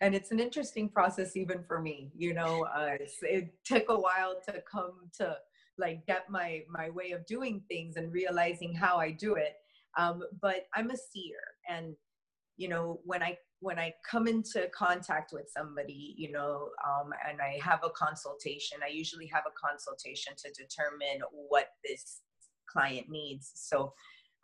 and 0.00 0.14
it's 0.14 0.32
an 0.32 0.40
interesting 0.40 0.88
process 0.88 1.36
even 1.36 1.62
for 1.62 1.80
me 1.80 2.10
you 2.14 2.34
know 2.34 2.66
uh, 2.76 2.96
it 3.22 3.54
took 3.64 3.84
a 3.88 3.98
while 3.98 4.34
to 4.46 4.62
come 4.70 4.92
to 5.16 5.36
like 5.78 6.04
get 6.06 6.28
my 6.28 6.62
my 6.68 6.90
way 6.90 7.12
of 7.12 7.24
doing 7.24 7.62
things 7.68 7.96
and 7.96 8.12
realizing 8.12 8.74
how 8.74 8.98
i 8.98 9.10
do 9.10 9.34
it 9.34 9.54
um, 9.96 10.22
but 10.40 10.66
i'm 10.74 10.90
a 10.90 10.96
seer 10.96 11.38
and 11.68 11.94
you 12.56 12.68
know 12.68 13.00
when 13.04 13.22
i 13.22 13.36
when 13.60 13.78
i 13.78 13.92
come 14.08 14.26
into 14.26 14.68
contact 14.74 15.32
with 15.32 15.48
somebody 15.56 16.14
you 16.16 16.30
know 16.30 16.68
um, 16.86 17.10
and 17.28 17.40
i 17.40 17.58
have 17.62 17.80
a 17.84 17.90
consultation 17.90 18.78
i 18.84 18.90
usually 18.90 19.26
have 19.26 19.44
a 19.46 19.68
consultation 19.68 20.32
to 20.36 20.50
determine 20.50 21.20
what 21.48 21.68
this 21.84 22.20
client 22.70 23.06
needs 23.08 23.52
so 23.54 23.92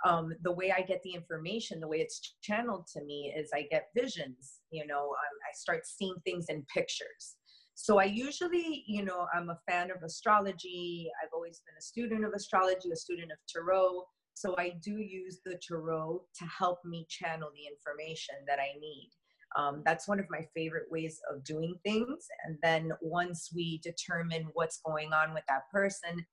um, 0.05 0.33
the 0.42 0.53
way 0.53 0.73
I 0.73 0.83
get 0.83 1.03
the 1.03 1.14
information, 1.14 1.81
the 1.81 1.88
way 1.88 1.99
it's 1.99 2.37
channeled 2.40 2.87
to 2.94 3.03
me 3.05 3.35
is 3.37 3.51
I 3.53 3.62
get 3.71 3.88
visions, 3.97 4.61
you 4.71 4.87
know, 4.87 5.07
um, 5.07 5.37
I 5.42 5.53
start 5.55 5.87
seeing 5.87 6.14
things 6.25 6.47
in 6.49 6.64
pictures. 6.73 7.37
So 7.75 7.99
I 7.99 8.05
usually, 8.05 8.85
you 8.87 9.05
know, 9.05 9.27
I'm 9.35 9.51
a 9.51 9.59
fan 9.68 9.90
of 9.90 10.03
astrology. 10.03 11.09
I've 11.23 11.31
always 11.33 11.62
been 11.66 11.77
a 11.79 11.83
student 11.83 12.25
of 12.25 12.33
astrology, 12.33 12.90
a 12.92 12.97
student 12.97 13.31
of 13.33 13.38
tarot. 13.49 14.03
So 14.38 14.55
I 14.57 14.74
do 14.81 14.92
use 14.92 15.40
the 15.44 15.59
tarot 15.66 16.22
to 16.38 16.44
help 16.46 16.79
me 16.85 17.09
channel 17.11 17.51
the 17.53 17.66
information 17.66 18.37
that 18.46 18.61
I 18.61 18.79
need. 18.79 19.11
Um, 19.57 19.83
that's 19.85 20.07
one 20.07 20.20
of 20.20 20.27
my 20.31 20.46
favorite 20.55 20.87
ways 20.92 21.18
of 21.29 21.42
doing 21.42 21.74
things. 21.85 22.24
And 22.46 22.57
then 22.62 22.92
once 23.03 23.51
we 23.53 23.81
determine 23.83 24.46
what's 24.53 24.81
going 24.87 25.12
on 25.12 25.35
with 25.35 25.42
that 25.48 25.62
person, 25.72 26.24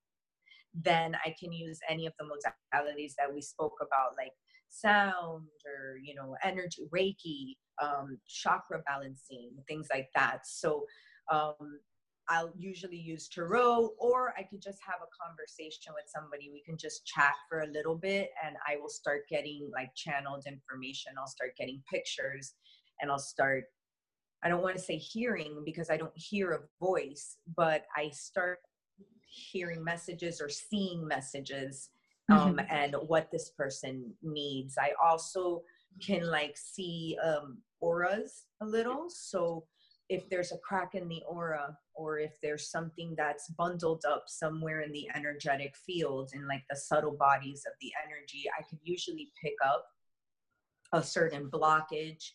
then 0.76 1.16
I 1.26 1.34
can 1.40 1.52
use 1.52 1.80
any 1.90 2.06
of 2.06 2.14
the 2.20 2.26
modalities 2.26 3.14
that 3.18 3.34
we 3.34 3.42
spoke 3.42 3.78
about, 3.82 4.12
like 4.20 4.34
sound 4.70 5.48
or 5.66 5.98
you 6.04 6.14
know 6.14 6.36
energy, 6.44 6.84
Reiki, 6.94 7.56
um, 7.82 8.20
chakra 8.28 8.84
balancing, 8.86 9.50
things 9.68 9.88
like 9.92 10.10
that. 10.14 10.42
So 10.46 10.86
um, 11.32 11.80
I'll 12.28 12.52
usually 12.58 12.98
use 12.98 13.28
tarot, 13.28 13.92
or 14.00 14.34
I 14.38 14.44
could 14.44 14.62
just 14.62 14.80
have 14.86 15.00
a 15.02 15.24
conversation 15.24 15.94
with 15.94 16.06
somebody. 16.08 16.50
We 16.52 16.64
can 16.64 16.78
just 16.78 17.06
chat 17.06 17.34
for 17.50 17.62
a 17.62 17.68
little 17.68 17.96
bit, 17.96 18.30
and 18.44 18.56
I 18.68 18.78
will 18.78 18.90
start 18.90 19.28
getting 19.30 19.70
like 19.74 19.94
channeled 19.96 20.46
information. 20.48 21.14
I'll 21.18 21.28
start 21.28 21.52
getting 21.58 21.82
pictures, 21.92 22.54
and 23.02 23.12
I'll 23.12 23.20
start. 23.20 23.66
I 24.44 24.50
don't 24.50 24.62
want 24.62 24.76
to 24.76 24.82
say 24.82 24.98
hearing 24.98 25.64
because 25.66 25.90
I 25.90 25.98
don't 25.98 26.16
hear 26.16 26.52
a 26.52 26.84
voice, 26.84 27.38
but 27.56 27.86
I 27.96 28.10
start 28.10 28.60
hearing 29.28 29.84
messages 29.84 30.40
or 30.42 30.50
seeing 30.50 31.08
messages 31.08 31.90
um, 32.32 32.56
mm-hmm. 32.56 32.66
and 32.70 32.96
what 33.08 33.32
this 33.32 33.50
person 33.50 34.14
needs. 34.22 34.78
I 34.78 34.92
also 35.04 35.64
can 36.02 36.26
like 36.30 36.58
see 36.58 37.18
um, 37.24 37.60
auras 37.82 38.46
a 38.62 38.66
little. 38.66 39.06
So 39.10 39.66
if 40.10 40.30
there's 40.30 40.52
a 40.52 40.58
crack 40.58 40.94
in 40.94 41.08
the 41.08 41.22
aura 41.28 41.76
or 41.96 42.20
if 42.20 42.34
there's 42.42 42.70
something 42.70 43.16
that's 43.18 43.50
bundled 43.50 44.04
up 44.08 44.26
somewhere 44.28 44.82
in 44.82 44.92
the 44.92 45.08
energetic 45.16 45.76
field 45.76 46.30
in 46.34 46.48
like 46.48 46.64
the 46.70 46.76
subtle 46.76 47.16
bodies 47.18 47.64
of 47.66 47.74
the 47.82 47.92
energy, 48.06 48.46
I 48.58 48.62
could 48.64 48.80
usually 48.84 49.32
pick 49.42 49.56
up 49.66 49.86
a 50.94 51.02
certain 51.02 51.50
blockage 51.50 52.32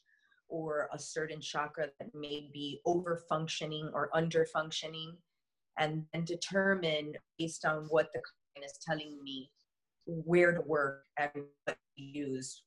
or 0.48 0.88
a 0.92 0.98
certain 0.98 1.40
chakra 1.40 1.87
that 1.98 2.14
may 2.14 2.50
be 2.52 2.80
over 2.85 3.22
functioning 3.28 3.88
or 3.94 4.11
under 4.12 4.44
functioning 4.46 5.16
and 5.78 6.04
then 6.12 6.24
determine 6.24 7.12
based 7.38 7.64
on 7.64 7.87
what 7.88 8.09
the 8.12 8.20
client 8.20 8.70
is 8.70 8.78
telling 8.85 9.22
me 9.22 9.48
where 10.06 10.52
to 10.52 10.61
work 10.62 11.04
and 11.18 11.30
what 11.64 11.76
to 11.96 12.02
use 12.02 12.62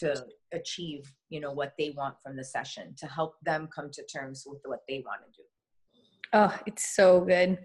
to 0.00 0.24
achieve 0.52 1.12
you 1.28 1.40
know 1.40 1.52
what 1.52 1.72
they 1.78 1.90
want 1.96 2.14
from 2.22 2.36
the 2.36 2.44
session 2.44 2.94
to 2.98 3.06
help 3.06 3.34
them 3.42 3.68
come 3.74 3.90
to 3.90 4.02
terms 4.04 4.44
with 4.46 4.60
what 4.64 4.80
they 4.88 5.02
want 5.04 5.20
to 5.22 5.42
do. 5.42 5.46
Oh 6.32 6.58
it's 6.66 6.94
so 6.94 7.20
good. 7.20 7.58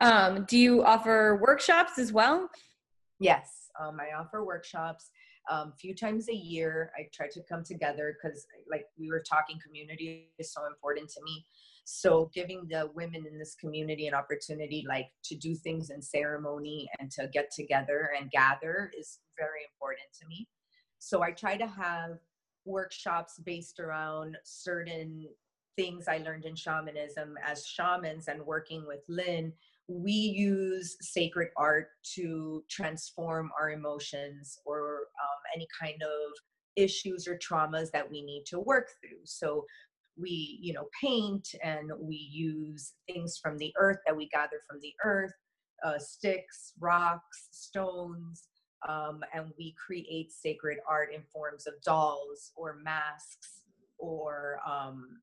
Um, 0.00 0.44
do 0.48 0.58
you 0.58 0.84
offer 0.84 1.38
workshops 1.42 1.98
as 1.98 2.12
well? 2.12 2.48
Yes 3.20 3.62
um, 3.80 3.98
i 4.00 4.18
offer 4.18 4.44
workshops 4.44 5.10
a 5.50 5.54
um, 5.54 5.72
few 5.76 5.92
times 5.92 6.28
a 6.28 6.34
year. 6.34 6.92
I 6.96 7.08
try 7.12 7.26
to 7.32 7.42
come 7.48 7.64
together 7.64 8.14
because 8.14 8.46
like 8.70 8.84
we 8.96 9.10
were 9.10 9.24
talking 9.28 9.58
community 9.64 10.30
is 10.38 10.52
so 10.52 10.66
important 10.66 11.10
to 11.10 11.20
me. 11.24 11.44
So 11.84 12.30
giving 12.32 12.68
the 12.70 12.90
women 12.94 13.26
in 13.26 13.40
this 13.40 13.56
community 13.56 14.06
an 14.06 14.14
opportunity 14.14 14.84
like 14.88 15.08
to 15.24 15.34
do 15.34 15.56
things 15.56 15.90
in 15.90 16.00
ceremony 16.00 16.88
and 17.00 17.10
to 17.12 17.28
get 17.32 17.50
together 17.50 18.10
and 18.16 18.30
gather 18.30 18.92
is 18.96 19.18
very 19.36 19.66
important 19.74 20.06
to 20.20 20.28
me. 20.28 20.46
So 21.04 21.20
I 21.20 21.32
try 21.32 21.56
to 21.56 21.66
have 21.66 22.18
workshops 22.64 23.40
based 23.44 23.80
around 23.80 24.38
certain 24.44 25.26
things 25.74 26.06
I 26.06 26.18
learned 26.18 26.44
in 26.44 26.54
shamanism 26.54 27.34
as 27.44 27.66
shamans 27.66 28.28
and 28.28 28.40
working 28.46 28.86
with 28.86 29.00
Lynn. 29.08 29.52
We 29.88 30.12
use 30.12 30.96
sacred 31.00 31.48
art 31.56 31.88
to 32.14 32.62
transform 32.70 33.50
our 33.60 33.72
emotions 33.72 34.56
or 34.64 35.08
um, 35.20 35.40
any 35.56 35.66
kind 35.78 36.00
of 36.00 36.32
issues 36.76 37.26
or 37.26 37.36
traumas 37.36 37.90
that 37.90 38.08
we 38.08 38.22
need 38.22 38.44
to 38.46 38.60
work 38.60 38.90
through. 39.00 39.18
So 39.24 39.64
we, 40.16 40.60
you 40.62 40.72
know, 40.72 40.86
paint 41.02 41.48
and 41.64 41.90
we 42.00 42.14
use 42.14 42.92
things 43.12 43.40
from 43.42 43.58
the 43.58 43.74
earth 43.76 43.98
that 44.06 44.16
we 44.16 44.28
gather 44.28 44.60
from 44.70 44.78
the 44.80 44.92
earth, 45.04 45.32
uh, 45.84 45.98
sticks, 45.98 46.74
rocks, 46.78 47.48
stones, 47.50 48.44
um, 48.88 49.20
and 49.34 49.46
we 49.58 49.74
create 49.84 50.32
sacred 50.32 50.78
art 50.88 51.10
in 51.14 51.22
forms 51.32 51.66
of 51.66 51.74
dolls 51.84 52.52
or 52.56 52.78
masks 52.82 53.62
or 53.98 54.58
um, 54.66 55.20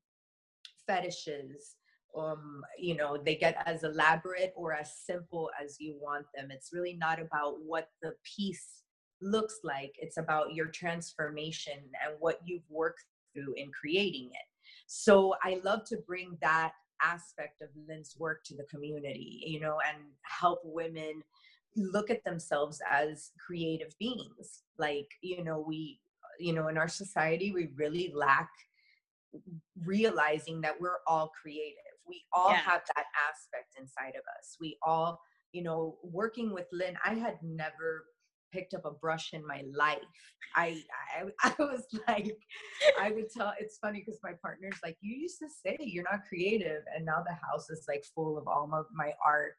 fetishes. 0.86 1.76
Um 2.18 2.62
you 2.76 2.96
know 2.96 3.16
they 3.24 3.36
get 3.36 3.62
as 3.66 3.84
elaborate 3.84 4.52
or 4.56 4.72
as 4.72 4.90
simple 5.06 5.48
as 5.62 5.76
you 5.78 5.96
want 6.02 6.26
them. 6.34 6.50
It's 6.50 6.72
really 6.72 6.94
not 6.94 7.20
about 7.20 7.62
what 7.64 7.86
the 8.02 8.14
piece 8.24 8.82
looks 9.22 9.60
like. 9.62 9.94
It's 9.96 10.16
about 10.16 10.52
your 10.52 10.66
transformation 10.66 11.74
and 12.04 12.16
what 12.18 12.40
you've 12.44 12.68
worked 12.68 13.04
through 13.32 13.54
in 13.54 13.70
creating 13.70 14.30
it. 14.32 14.48
So 14.86 15.34
i 15.44 15.60
love 15.64 15.84
to 15.86 15.98
bring 16.06 16.36
that 16.40 16.72
aspect 17.02 17.62
of 17.62 17.68
lynn's 17.88 18.16
work 18.18 18.44
to 18.44 18.54
the 18.54 18.64
community 18.64 19.42
you 19.46 19.60
know 19.60 19.78
and 19.88 20.02
help 20.22 20.60
women 20.64 21.22
look 21.76 22.10
at 22.10 22.24
themselves 22.24 22.80
as 22.90 23.30
creative 23.44 23.96
beings. 23.98 24.62
Like 24.78 25.08
you 25.22 25.44
know 25.44 25.64
we 25.66 26.00
you 26.38 26.52
know 26.52 26.68
in 26.68 26.78
our 26.78 26.88
society 26.88 27.52
we 27.52 27.70
really 27.76 28.12
lack 28.14 28.48
realizing 29.84 30.60
that 30.62 30.80
we're 30.80 30.98
all 31.06 31.30
creative. 31.40 31.76
We 32.08 32.22
all 32.32 32.50
yeah. 32.50 32.56
have 32.56 32.82
that 32.96 33.06
aspect 33.28 33.76
inside 33.78 34.14
of 34.16 34.22
us. 34.38 34.56
We 34.60 34.76
all 34.82 35.20
you 35.52 35.62
know 35.62 35.96
working 36.02 36.52
with 36.52 36.66
lynn 36.72 36.96
i 37.04 37.14
had 37.14 37.38
never 37.42 38.04
picked 38.52 38.74
up 38.74 38.84
a 38.84 38.90
brush 38.90 39.30
in 39.32 39.46
my 39.46 39.62
life. 39.76 39.98
I 40.56 40.82
i, 41.16 41.24
I 41.58 41.62
was 41.62 41.84
like 42.08 42.36
i 43.00 43.10
would 43.10 43.30
tell 43.30 43.52
it's 43.58 43.78
funny 43.78 44.02
because 44.04 44.20
my 44.22 44.32
partner's 44.42 44.78
like 44.82 44.96
you 45.00 45.16
used 45.16 45.38
to 45.38 45.48
say 45.48 45.76
you're 45.80 46.04
not 46.10 46.26
creative 46.28 46.82
and 46.94 47.04
now 47.04 47.22
the 47.26 47.34
house 47.34 47.70
is 47.70 47.84
like 47.88 48.04
full 48.14 48.38
of 48.38 48.46
all 48.48 48.70
of 48.72 48.86
my 48.94 49.12
art. 49.24 49.52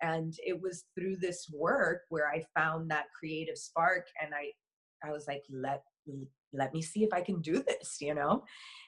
And 0.00 0.32
it 0.46 0.60
was 0.60 0.84
through 0.94 1.16
this 1.16 1.50
work 1.52 2.02
where 2.08 2.28
i 2.28 2.44
found 2.56 2.90
that 2.90 3.06
creative 3.18 3.58
spark 3.58 4.06
and 4.22 4.32
i 4.34 4.52
i 5.06 5.10
was 5.10 5.26
like 5.26 5.42
let 5.50 5.82
let 6.52 6.72
me 6.72 6.80
see 6.80 7.02
if 7.02 7.12
i 7.12 7.20
can 7.20 7.40
do 7.40 7.62
this 7.66 7.98
you 8.00 8.14
know? 8.14 8.44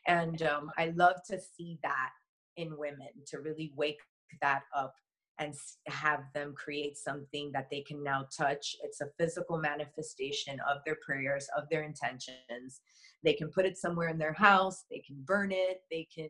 And 0.06 0.40
um, 0.42 0.70
i 0.78 0.92
love 0.96 1.16
to 1.30 1.38
see 1.38 1.78
that 1.82 2.10
in 2.56 2.76
women 2.76 3.08
to 3.28 3.40
really 3.40 3.72
wake 3.76 4.00
that 4.40 4.62
up 4.74 4.94
and 5.40 5.54
have 5.86 6.20
them 6.34 6.54
create 6.54 6.96
something 6.96 7.50
that 7.52 7.68
they 7.70 7.80
can 7.80 8.02
now 8.04 8.26
touch. 8.36 8.76
It's 8.84 9.00
a 9.00 9.08
physical 9.18 9.58
manifestation 9.58 10.60
of 10.70 10.78
their 10.84 10.98
prayers, 11.04 11.48
of 11.56 11.64
their 11.70 11.82
intentions. 11.82 12.82
They 13.24 13.32
can 13.32 13.50
put 13.50 13.64
it 13.64 13.78
somewhere 13.78 14.08
in 14.08 14.18
their 14.18 14.34
house, 14.34 14.84
they 14.90 15.00
can 15.00 15.16
burn 15.24 15.50
it, 15.50 15.80
they 15.90 16.06
can 16.14 16.28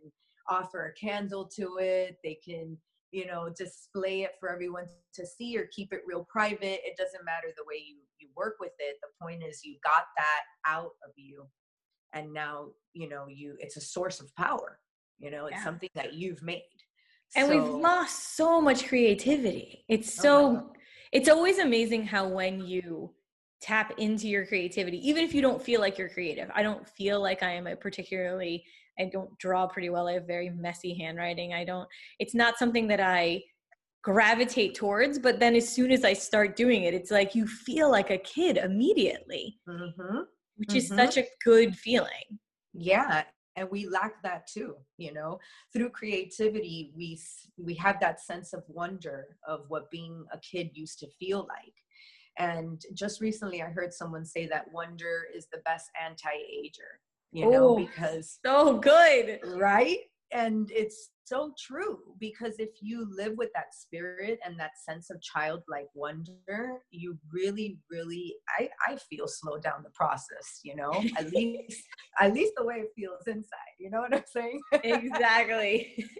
offer 0.48 0.86
a 0.86 0.94
candle 0.94 1.50
to 1.56 1.78
it, 1.80 2.18
they 2.24 2.38
can, 2.42 2.78
you 3.10 3.26
know, 3.26 3.50
display 3.56 4.22
it 4.22 4.36
for 4.38 4.50
everyone 4.50 4.86
to 5.14 5.26
see 5.26 5.58
or 5.58 5.68
keep 5.72 5.92
it 5.92 6.02
real 6.06 6.26
private. 6.30 6.80
It 6.84 6.96
doesn't 6.96 7.24
matter 7.24 7.48
the 7.56 7.64
way 7.66 7.82
you 7.84 7.96
you 8.18 8.28
work 8.36 8.56
with 8.60 8.72
it. 8.78 8.96
The 9.02 9.08
point 9.24 9.42
is 9.42 9.64
you 9.64 9.76
got 9.82 10.04
that 10.16 10.42
out 10.66 10.92
of 11.04 11.12
you 11.16 11.46
and 12.12 12.32
now, 12.32 12.68
you 12.92 13.08
know, 13.08 13.26
you 13.28 13.56
it's 13.58 13.76
a 13.76 13.80
source 13.80 14.20
of 14.20 14.34
power. 14.36 14.78
You 15.18 15.30
know, 15.30 15.46
it's 15.46 15.56
yeah. 15.56 15.64
something 15.64 15.90
that 15.94 16.14
you've 16.14 16.42
made 16.42 16.62
and 17.36 17.48
so, 17.48 17.52
we've 17.52 17.74
lost 17.80 18.36
so 18.36 18.60
much 18.60 18.88
creativity. 18.88 19.84
It's 19.88 20.18
oh 20.20 20.22
so 20.22 20.46
oh 20.46 20.72
it's 21.12 21.28
always 21.28 21.58
amazing 21.58 22.06
how 22.06 22.28
when 22.28 22.64
you 22.64 23.10
tap 23.60 23.92
into 23.98 24.26
your 24.26 24.46
creativity 24.46 25.06
even 25.06 25.22
if 25.22 25.34
you 25.34 25.42
don't 25.42 25.62
feel 25.62 25.80
like 25.80 25.98
you're 25.98 26.08
creative 26.08 26.50
i 26.54 26.62
don't 26.62 26.88
feel 26.88 27.20
like 27.20 27.42
i 27.42 27.50
am 27.50 27.66
a 27.66 27.76
particularly 27.76 28.64
i 28.98 29.04
don't 29.04 29.36
draw 29.38 29.66
pretty 29.66 29.90
well 29.90 30.08
i 30.08 30.12
have 30.12 30.26
very 30.26 30.48
messy 30.50 30.94
handwriting 30.94 31.52
i 31.52 31.62
don't 31.62 31.86
it's 32.18 32.34
not 32.34 32.58
something 32.58 32.88
that 32.88 33.00
i 33.00 33.42
gravitate 34.02 34.74
towards 34.74 35.18
but 35.18 35.38
then 35.38 35.54
as 35.54 35.68
soon 35.68 35.90
as 35.90 36.04
i 36.04 36.12
start 36.12 36.56
doing 36.56 36.84
it 36.84 36.94
it's 36.94 37.10
like 37.10 37.34
you 37.34 37.46
feel 37.46 37.90
like 37.90 38.10
a 38.10 38.18
kid 38.18 38.56
immediately. 38.56 39.58
Mm-hmm. 39.68 40.20
which 40.56 40.70
mm-hmm. 40.70 40.78
is 40.78 40.88
such 40.88 41.18
a 41.18 41.26
good 41.44 41.76
feeling. 41.76 42.38
Yeah 42.72 43.24
and 43.60 43.70
we 43.70 43.86
lack 43.86 44.20
that 44.22 44.46
too 44.46 44.74
you 44.98 45.12
know? 45.12 45.38
Through 45.72 45.90
creativity 45.90 46.92
we 46.96 47.20
we 47.56 47.74
have 47.74 48.00
that 48.00 48.20
sense 48.20 48.52
of 48.52 48.64
wonder 48.66 49.36
of 49.46 49.66
what 49.68 49.90
being 49.90 50.24
a 50.32 50.38
kid 50.38 50.70
used 50.74 50.98
to 51.00 51.06
feel 51.18 51.46
like. 51.48 51.74
And 52.38 52.80
just 52.94 53.20
recently 53.20 53.62
i 53.62 53.66
heard 53.66 53.92
someone 53.92 54.24
say 54.24 54.46
that 54.48 54.72
wonder 54.72 55.26
is 55.36 55.46
the 55.52 55.62
best 55.64 55.86
anti-ager 56.04 57.00
you 57.32 57.48
know 57.50 57.70
oh, 57.70 57.76
because 57.76 58.38
so 58.44 58.78
good. 58.78 59.38
Right 59.44 59.98
and 60.32 60.70
it's 60.72 61.10
so 61.24 61.52
true 61.58 61.98
because 62.18 62.54
if 62.58 62.70
you 62.80 63.06
live 63.16 63.34
with 63.36 63.50
that 63.54 63.72
spirit 63.72 64.38
and 64.44 64.58
that 64.58 64.72
sense 64.84 65.10
of 65.10 65.20
childlike 65.22 65.86
wonder 65.94 66.80
you 66.90 67.16
really 67.32 67.78
really 67.90 68.34
i 68.58 68.68
i 68.88 68.96
feel 68.96 69.28
slow 69.28 69.58
down 69.58 69.82
the 69.82 69.90
process 69.90 70.60
you 70.64 70.74
know? 70.74 70.92
At 71.16 71.30
least 71.32 71.82
at 72.20 72.32
least 72.32 72.52
the 72.56 72.64
way 72.64 72.76
it 72.76 72.90
feels 72.96 73.26
inside 73.26 73.76
you 73.78 73.90
know 73.90 74.00
what 74.00 74.14
i'm 74.14 74.24
saying? 74.26 74.60
Exactly. 74.84 76.04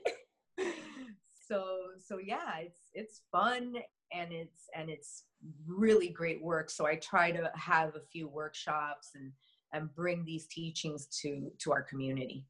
So 1.51 1.65
so 1.99 2.19
yeah 2.25 2.59
it's 2.61 2.79
it's 2.95 3.23
fun 3.33 3.75
and 4.13 4.33
it's 4.33 4.69
and 4.77 4.89
it's 4.89 5.25
really 5.67 6.09
great 6.09 6.41
work. 6.41 6.71
So 6.71 6.87
i 6.87 6.95
try 6.95 7.33
to 7.33 7.51
have 7.57 7.97
a 7.97 8.07
few 8.13 8.29
workshops 8.29 9.11
and 9.17 9.33
and 9.73 9.93
bring 9.97 10.25
these 10.25 10.47
teachings 10.47 11.09
to 11.23 11.51
to 11.59 11.73
our 11.73 11.83
community 11.83 12.47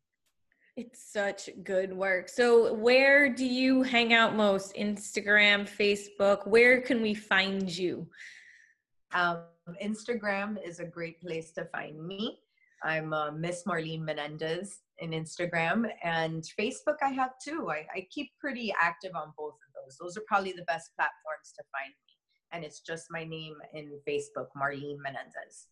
it's 0.76 1.12
such 1.12 1.50
good 1.64 1.92
work. 1.92 2.28
So, 2.28 2.72
where 2.74 3.28
do 3.28 3.44
you 3.44 3.82
hang 3.82 4.12
out 4.12 4.34
most? 4.34 4.74
Instagram, 4.74 5.68
Facebook? 5.68 6.46
Where 6.46 6.80
can 6.80 7.02
we 7.02 7.14
find 7.14 7.68
you? 7.68 8.08
Um, 9.12 9.42
Instagram 9.82 10.56
is 10.64 10.80
a 10.80 10.84
great 10.84 11.20
place 11.20 11.50
to 11.52 11.64
find 11.66 12.06
me. 12.06 12.38
I'm 12.82 13.12
uh, 13.12 13.30
Miss 13.32 13.64
Marlene 13.64 14.02
Menendez 14.02 14.80
in 14.98 15.10
Instagram 15.10 15.90
and 16.02 16.44
Facebook. 16.58 16.96
I 17.02 17.10
have 17.10 17.32
too. 17.42 17.68
I, 17.70 17.86
I 17.94 18.06
keep 18.10 18.30
pretty 18.40 18.72
active 18.80 19.12
on 19.14 19.32
both 19.36 19.54
of 19.54 19.74
those. 19.74 19.98
Those 19.98 20.16
are 20.16 20.24
probably 20.26 20.52
the 20.52 20.64
best 20.64 20.90
platforms 20.96 21.52
to 21.56 21.64
find 21.72 21.92
me. 22.06 22.14
And 22.52 22.64
it's 22.64 22.80
just 22.80 23.06
my 23.10 23.24
name 23.24 23.56
in 23.74 23.98
Facebook, 24.08 24.48
Marlene 24.56 24.98
Menendez. 25.02 25.66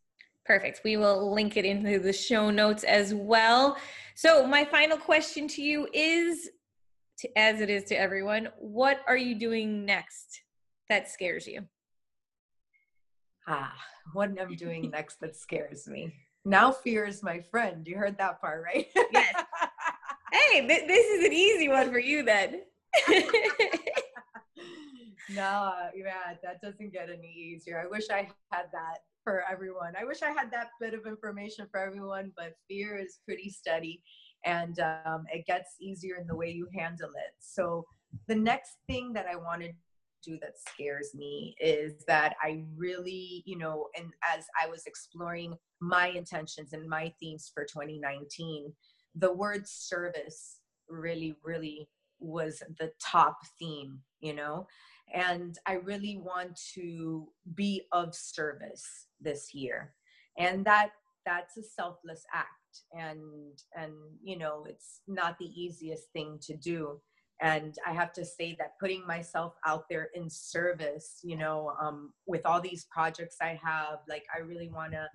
Perfect. 0.49 0.81
We 0.83 0.97
will 0.97 1.31
link 1.31 1.59
it 1.59 1.67
into 1.67 1.99
the 1.99 2.13
show 2.13 2.49
notes 2.49 2.83
as 2.83 3.13
well. 3.13 3.77
So, 4.15 4.47
my 4.47 4.65
final 4.65 4.97
question 4.97 5.47
to 5.49 5.63
you 5.63 5.87
is 5.93 6.49
to, 7.19 7.39
as 7.39 7.61
it 7.61 7.69
is 7.69 7.85
to 7.85 7.95
everyone, 7.95 8.49
what 8.59 9.01
are 9.07 9.17
you 9.17 9.35
doing 9.35 9.85
next 9.85 10.41
that 10.89 11.11
scares 11.11 11.47
you? 11.47 11.67
Ah, 13.47 13.75
what 14.15 14.31
am 14.31 14.39
I'm 14.41 14.57
doing 14.57 14.89
next 14.95 15.21
that 15.21 15.37
scares 15.37 15.87
me. 15.87 16.15
Now 16.47 16.73
fear 16.73 17.05
is 17.05 17.23
my 17.23 17.41
friend. 17.41 17.87
You 17.87 17.99
heard 17.99 18.17
that 18.17 18.41
part, 18.41 18.65
right? 18.65 18.87
yes. 19.13 19.45
Hey, 20.33 20.67
th- 20.67 20.87
this 20.87 21.07
is 21.07 21.27
an 21.27 21.33
easy 21.35 21.69
one 21.69 21.93
for 21.93 21.99
you 21.99 22.23
then. 22.23 22.63
no, 25.29 25.75
yeah, 25.95 26.35
that 26.43 26.63
doesn't 26.63 26.91
get 26.91 27.11
any 27.11 27.35
easier. 27.37 27.83
I 27.85 27.87
wish 27.87 28.09
I 28.11 28.31
had 28.51 28.67
that 28.73 29.01
for 29.29 29.45
everyone. 29.51 29.93
I 30.01 30.07
wish 30.07 30.23
I 30.23 30.31
had 30.31 30.51
that 30.53 30.69
bit 30.81 30.95
of 30.95 31.07
information 31.07 31.67
for 31.71 31.79
everyone, 31.79 32.33
but 32.35 32.55
fear 32.67 32.97
is 32.97 33.19
pretty 33.27 33.51
steady 33.51 34.01
and 34.47 34.81
um, 34.81 35.25
it 35.31 35.45
gets 35.45 35.77
easier 35.83 36.17
in 36.17 36.27
the 36.27 36.35
way 36.35 36.51
you 36.51 36.67
handle 36.75 37.11
it. 37.11 37.35
So, 37.39 37.85
the 38.27 38.35
next 38.35 38.77
thing 38.87 39.13
that 39.13 39.27
I 39.31 39.37
want 39.37 39.61
to 39.61 39.71
do 40.25 40.39
that 40.41 40.55
scares 40.57 41.11
me 41.15 41.55
is 41.61 42.07
that 42.07 42.37
I 42.43 42.65
really, 42.75 43.43
you 43.45 43.59
know, 43.59 43.89
and 43.99 44.07
as 44.35 44.47
I 44.59 44.67
was 44.67 44.87
exploring 44.87 45.59
my 45.81 46.07
intentions 46.07 46.73
and 46.73 46.89
my 46.89 47.13
themes 47.21 47.51
for 47.53 47.65
2019, 47.65 48.73
the 49.15 49.35
word 49.35 49.69
service 49.69 50.61
really, 50.89 51.35
really 51.45 51.87
was 52.19 52.63
the 52.79 52.91
top 52.99 53.37
theme, 53.59 53.99
you 54.21 54.33
know? 54.33 54.67
and 55.15 55.59
i 55.67 55.73
really 55.73 56.17
want 56.17 56.59
to 56.75 57.29
be 57.55 57.83
of 57.93 58.15
service 58.15 59.07
this 59.21 59.55
year. 59.55 59.95
And 60.39 60.65
that 60.65 60.91
that's 61.27 61.57
a 61.57 61.63
selfless 61.63 62.25
act. 62.33 62.49
And 62.93 63.59
and 63.75 63.93
you 64.23 64.39
know 64.39 64.65
it's 64.69 65.01
not 65.07 65.39
the 65.39 65.51
easiest 65.61 66.11
thing 66.13 66.39
to 66.43 66.57
do. 66.57 67.01
And 67.41 67.77
i 67.87 67.93
have 67.93 68.13
to 68.15 68.25
say 68.25 68.57
that 68.59 68.73
putting 68.81 69.07
myself 69.07 69.55
out 69.65 69.85
there 69.89 70.09
in 70.13 70.29
service 70.29 71.21
you 71.23 71.37
know 71.37 71.73
um, 71.81 72.13
with 72.27 72.45
all 72.45 72.61
these 72.61 72.89
projects 72.91 73.37
i 73.41 73.57
have 73.63 74.01
like 74.09 74.25
i 74.37 74.41
really 74.41 74.69
want 74.69 74.91
to 74.91 75.07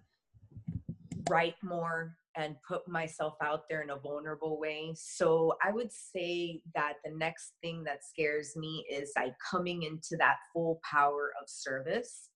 write 1.29 1.55
more 1.61 2.15
and 2.35 2.55
put 2.67 2.87
myself 2.87 3.35
out 3.41 3.63
there 3.69 3.81
in 3.81 3.91
a 3.91 3.97
vulnerable 3.97 4.59
way. 4.59 4.93
So 4.95 5.55
I 5.63 5.71
would 5.71 5.91
say 5.91 6.61
that 6.73 6.93
the 7.05 7.11
next 7.11 7.53
thing 7.61 7.83
that 7.83 8.03
scares 8.03 8.55
me 8.55 8.85
is 8.91 9.11
like 9.15 9.33
coming 9.51 9.83
into 9.83 10.17
that 10.17 10.37
full 10.51 10.79
power 10.89 11.31
of 11.41 11.47
service 11.47 12.29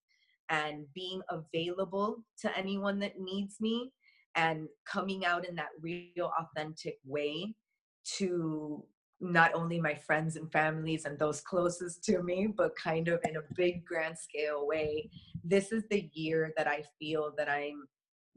and 0.49 0.85
being 0.93 1.21
available 1.29 2.23
to 2.41 2.57
anyone 2.57 2.99
that 2.99 3.19
needs 3.19 3.55
me 3.59 3.91
and 4.35 4.67
coming 4.85 5.25
out 5.25 5.47
in 5.47 5.55
that 5.55 5.69
real 5.81 6.31
authentic 6.39 6.97
way 7.05 7.53
to 8.17 8.83
not 9.19 9.53
only 9.55 9.81
my 9.81 9.95
friends 9.95 10.35
and 10.35 10.51
families 10.51 11.05
and 11.05 11.17
those 11.17 11.41
closest 11.41 12.03
to 12.03 12.21
me, 12.21 12.47
but 12.55 12.75
kind 12.75 13.07
of 13.07 13.19
in 13.27 13.37
a 13.37 13.53
big 13.55 13.83
grand 13.83 14.17
scale 14.17 14.67
way. 14.67 15.09
This 15.43 15.71
is 15.71 15.83
the 15.89 16.09
year 16.13 16.53
that 16.55 16.67
I 16.67 16.83
feel 16.99 17.33
that 17.37 17.49
I'm 17.49 17.87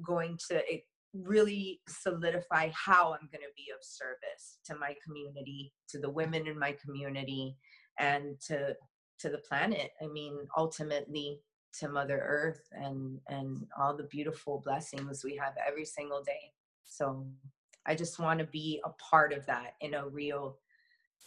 going 0.03 0.39
to 0.49 0.57
eh, 0.73 0.79
really 1.13 1.81
solidify 1.87 2.71
how 2.73 3.13
I'm 3.13 3.29
going 3.31 3.43
to 3.43 3.55
be 3.57 3.67
of 3.77 3.83
service 3.83 4.59
to 4.67 4.77
my 4.77 4.95
community, 5.05 5.73
to 5.91 5.99
the 5.99 6.11
women 6.11 6.47
in 6.47 6.59
my 6.59 6.75
community, 6.83 7.57
and 7.99 8.41
to 8.47 8.75
to 9.19 9.29
the 9.29 9.43
planet. 9.47 9.91
I 10.03 10.07
mean, 10.07 10.39
ultimately 10.57 11.41
to 11.79 11.89
Mother 11.89 12.23
Earth 12.27 12.68
and 12.73 13.21
and 13.29 13.66
all 13.79 13.97
the 13.97 14.05
beautiful 14.05 14.61
blessings 14.64 15.25
we 15.25 15.37
have 15.37 15.55
every 15.66 15.85
single 15.85 16.23
day. 16.23 16.53
So 16.85 17.27
I 17.87 17.95
just 17.95 18.18
want 18.18 18.41
to 18.41 18.47
be 18.47 18.81
a 18.85 18.91
part 18.91 19.33
of 19.33 19.47
that 19.47 19.75
in 19.81 19.95
a 19.95 20.09
real 20.09 20.59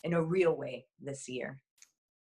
in 0.04 0.14
a 0.14 0.22
real 0.22 0.56
way 0.56 0.86
this 1.02 1.28
year. 1.28 1.60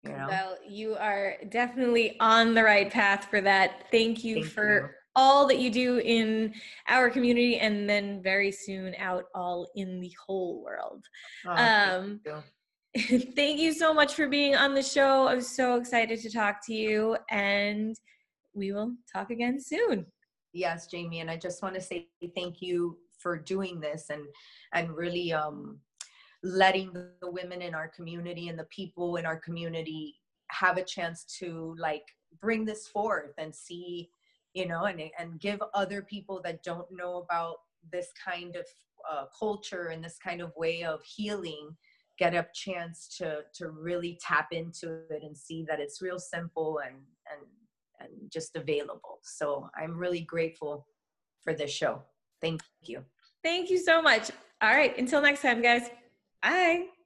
You 0.03 0.11
know? 0.11 0.27
Well, 0.27 0.57
you 0.67 0.95
are 0.95 1.35
definitely 1.49 2.17
on 2.19 2.53
the 2.53 2.63
right 2.63 2.89
path 2.89 3.25
for 3.29 3.41
that. 3.41 3.85
Thank 3.91 4.23
you 4.23 4.35
Thank 4.35 4.47
for 4.47 4.79
you. 4.79 4.89
all 5.15 5.47
that 5.47 5.59
you 5.59 5.69
do 5.69 5.97
in 5.97 6.53
our 6.87 7.09
community 7.09 7.57
and 7.57 7.89
then 7.89 8.21
very 8.21 8.51
soon 8.51 8.95
out 8.99 9.25
all 9.35 9.67
in 9.75 9.99
the 9.99 10.13
whole 10.25 10.63
world. 10.63 11.03
Oh, 11.45 11.51
um, 11.51 12.21
thank, 12.23 12.37
you. 12.37 12.43
thank 13.35 13.59
you 13.59 13.73
so 13.73 13.93
much 13.93 14.15
for 14.15 14.27
being 14.27 14.55
on 14.55 14.73
the 14.73 14.81
show. 14.81 15.27
I'm 15.27 15.41
so 15.41 15.75
excited 15.75 16.19
to 16.21 16.31
talk 16.31 16.65
to 16.65 16.73
you 16.73 17.17
and 17.29 17.95
we 18.55 18.71
will 18.71 18.93
talk 19.11 19.29
again 19.29 19.59
soon. 19.61 20.05
Yes, 20.53 20.87
Jamie, 20.87 21.19
and 21.19 21.29
I 21.29 21.37
just 21.37 21.61
want 21.61 21.75
to 21.75 21.81
say 21.81 22.07
thank 22.35 22.61
you 22.61 22.97
for 23.19 23.37
doing 23.37 23.79
this 23.79 24.09
and 24.09 24.23
and 24.73 24.95
really 24.95 25.33
um 25.33 25.79
letting 26.43 26.93
the 26.93 27.29
women 27.29 27.61
in 27.61 27.75
our 27.75 27.87
community 27.87 28.47
and 28.47 28.57
the 28.57 28.65
people 28.65 29.17
in 29.17 29.25
our 29.25 29.37
community 29.37 30.15
have 30.49 30.77
a 30.77 30.83
chance 30.83 31.23
to 31.39 31.75
like 31.77 32.03
bring 32.39 32.65
this 32.65 32.87
forth 32.87 33.33
and 33.37 33.53
see 33.53 34.09
you 34.53 34.67
know 34.67 34.85
and 34.85 35.01
and 35.19 35.39
give 35.39 35.61
other 35.73 36.01
people 36.01 36.41
that 36.43 36.63
don't 36.63 36.87
know 36.91 37.17
about 37.17 37.57
this 37.91 38.07
kind 38.23 38.55
of 38.55 38.65
uh, 39.09 39.25
culture 39.37 39.87
and 39.87 40.03
this 40.03 40.17
kind 40.23 40.41
of 40.41 40.51
way 40.55 40.83
of 40.83 41.03
healing 41.03 41.75
get 42.17 42.33
a 42.33 42.45
chance 42.53 43.07
to 43.17 43.39
to 43.53 43.69
really 43.69 44.19
tap 44.21 44.47
into 44.51 45.01
it 45.09 45.23
and 45.23 45.37
see 45.37 45.63
that 45.67 45.79
it's 45.79 46.01
real 46.01 46.19
simple 46.19 46.79
and 46.85 46.95
and 47.31 47.41
and 47.99 48.31
just 48.31 48.55
available. 48.55 49.19
So 49.23 49.69
i'm 49.75 49.97
really 49.97 50.21
grateful 50.21 50.87
for 51.43 51.53
this 51.53 51.71
show. 51.71 52.01
Thank 52.41 52.61
you. 52.83 53.03
Thank 53.43 53.69
you 53.69 53.79
so 53.79 54.01
much. 54.01 54.31
All 54.61 54.69
right 54.69 54.97
until 54.97 55.21
next 55.21 55.41
time 55.41 55.61
guys. 55.61 55.89
Bye. 56.41 56.96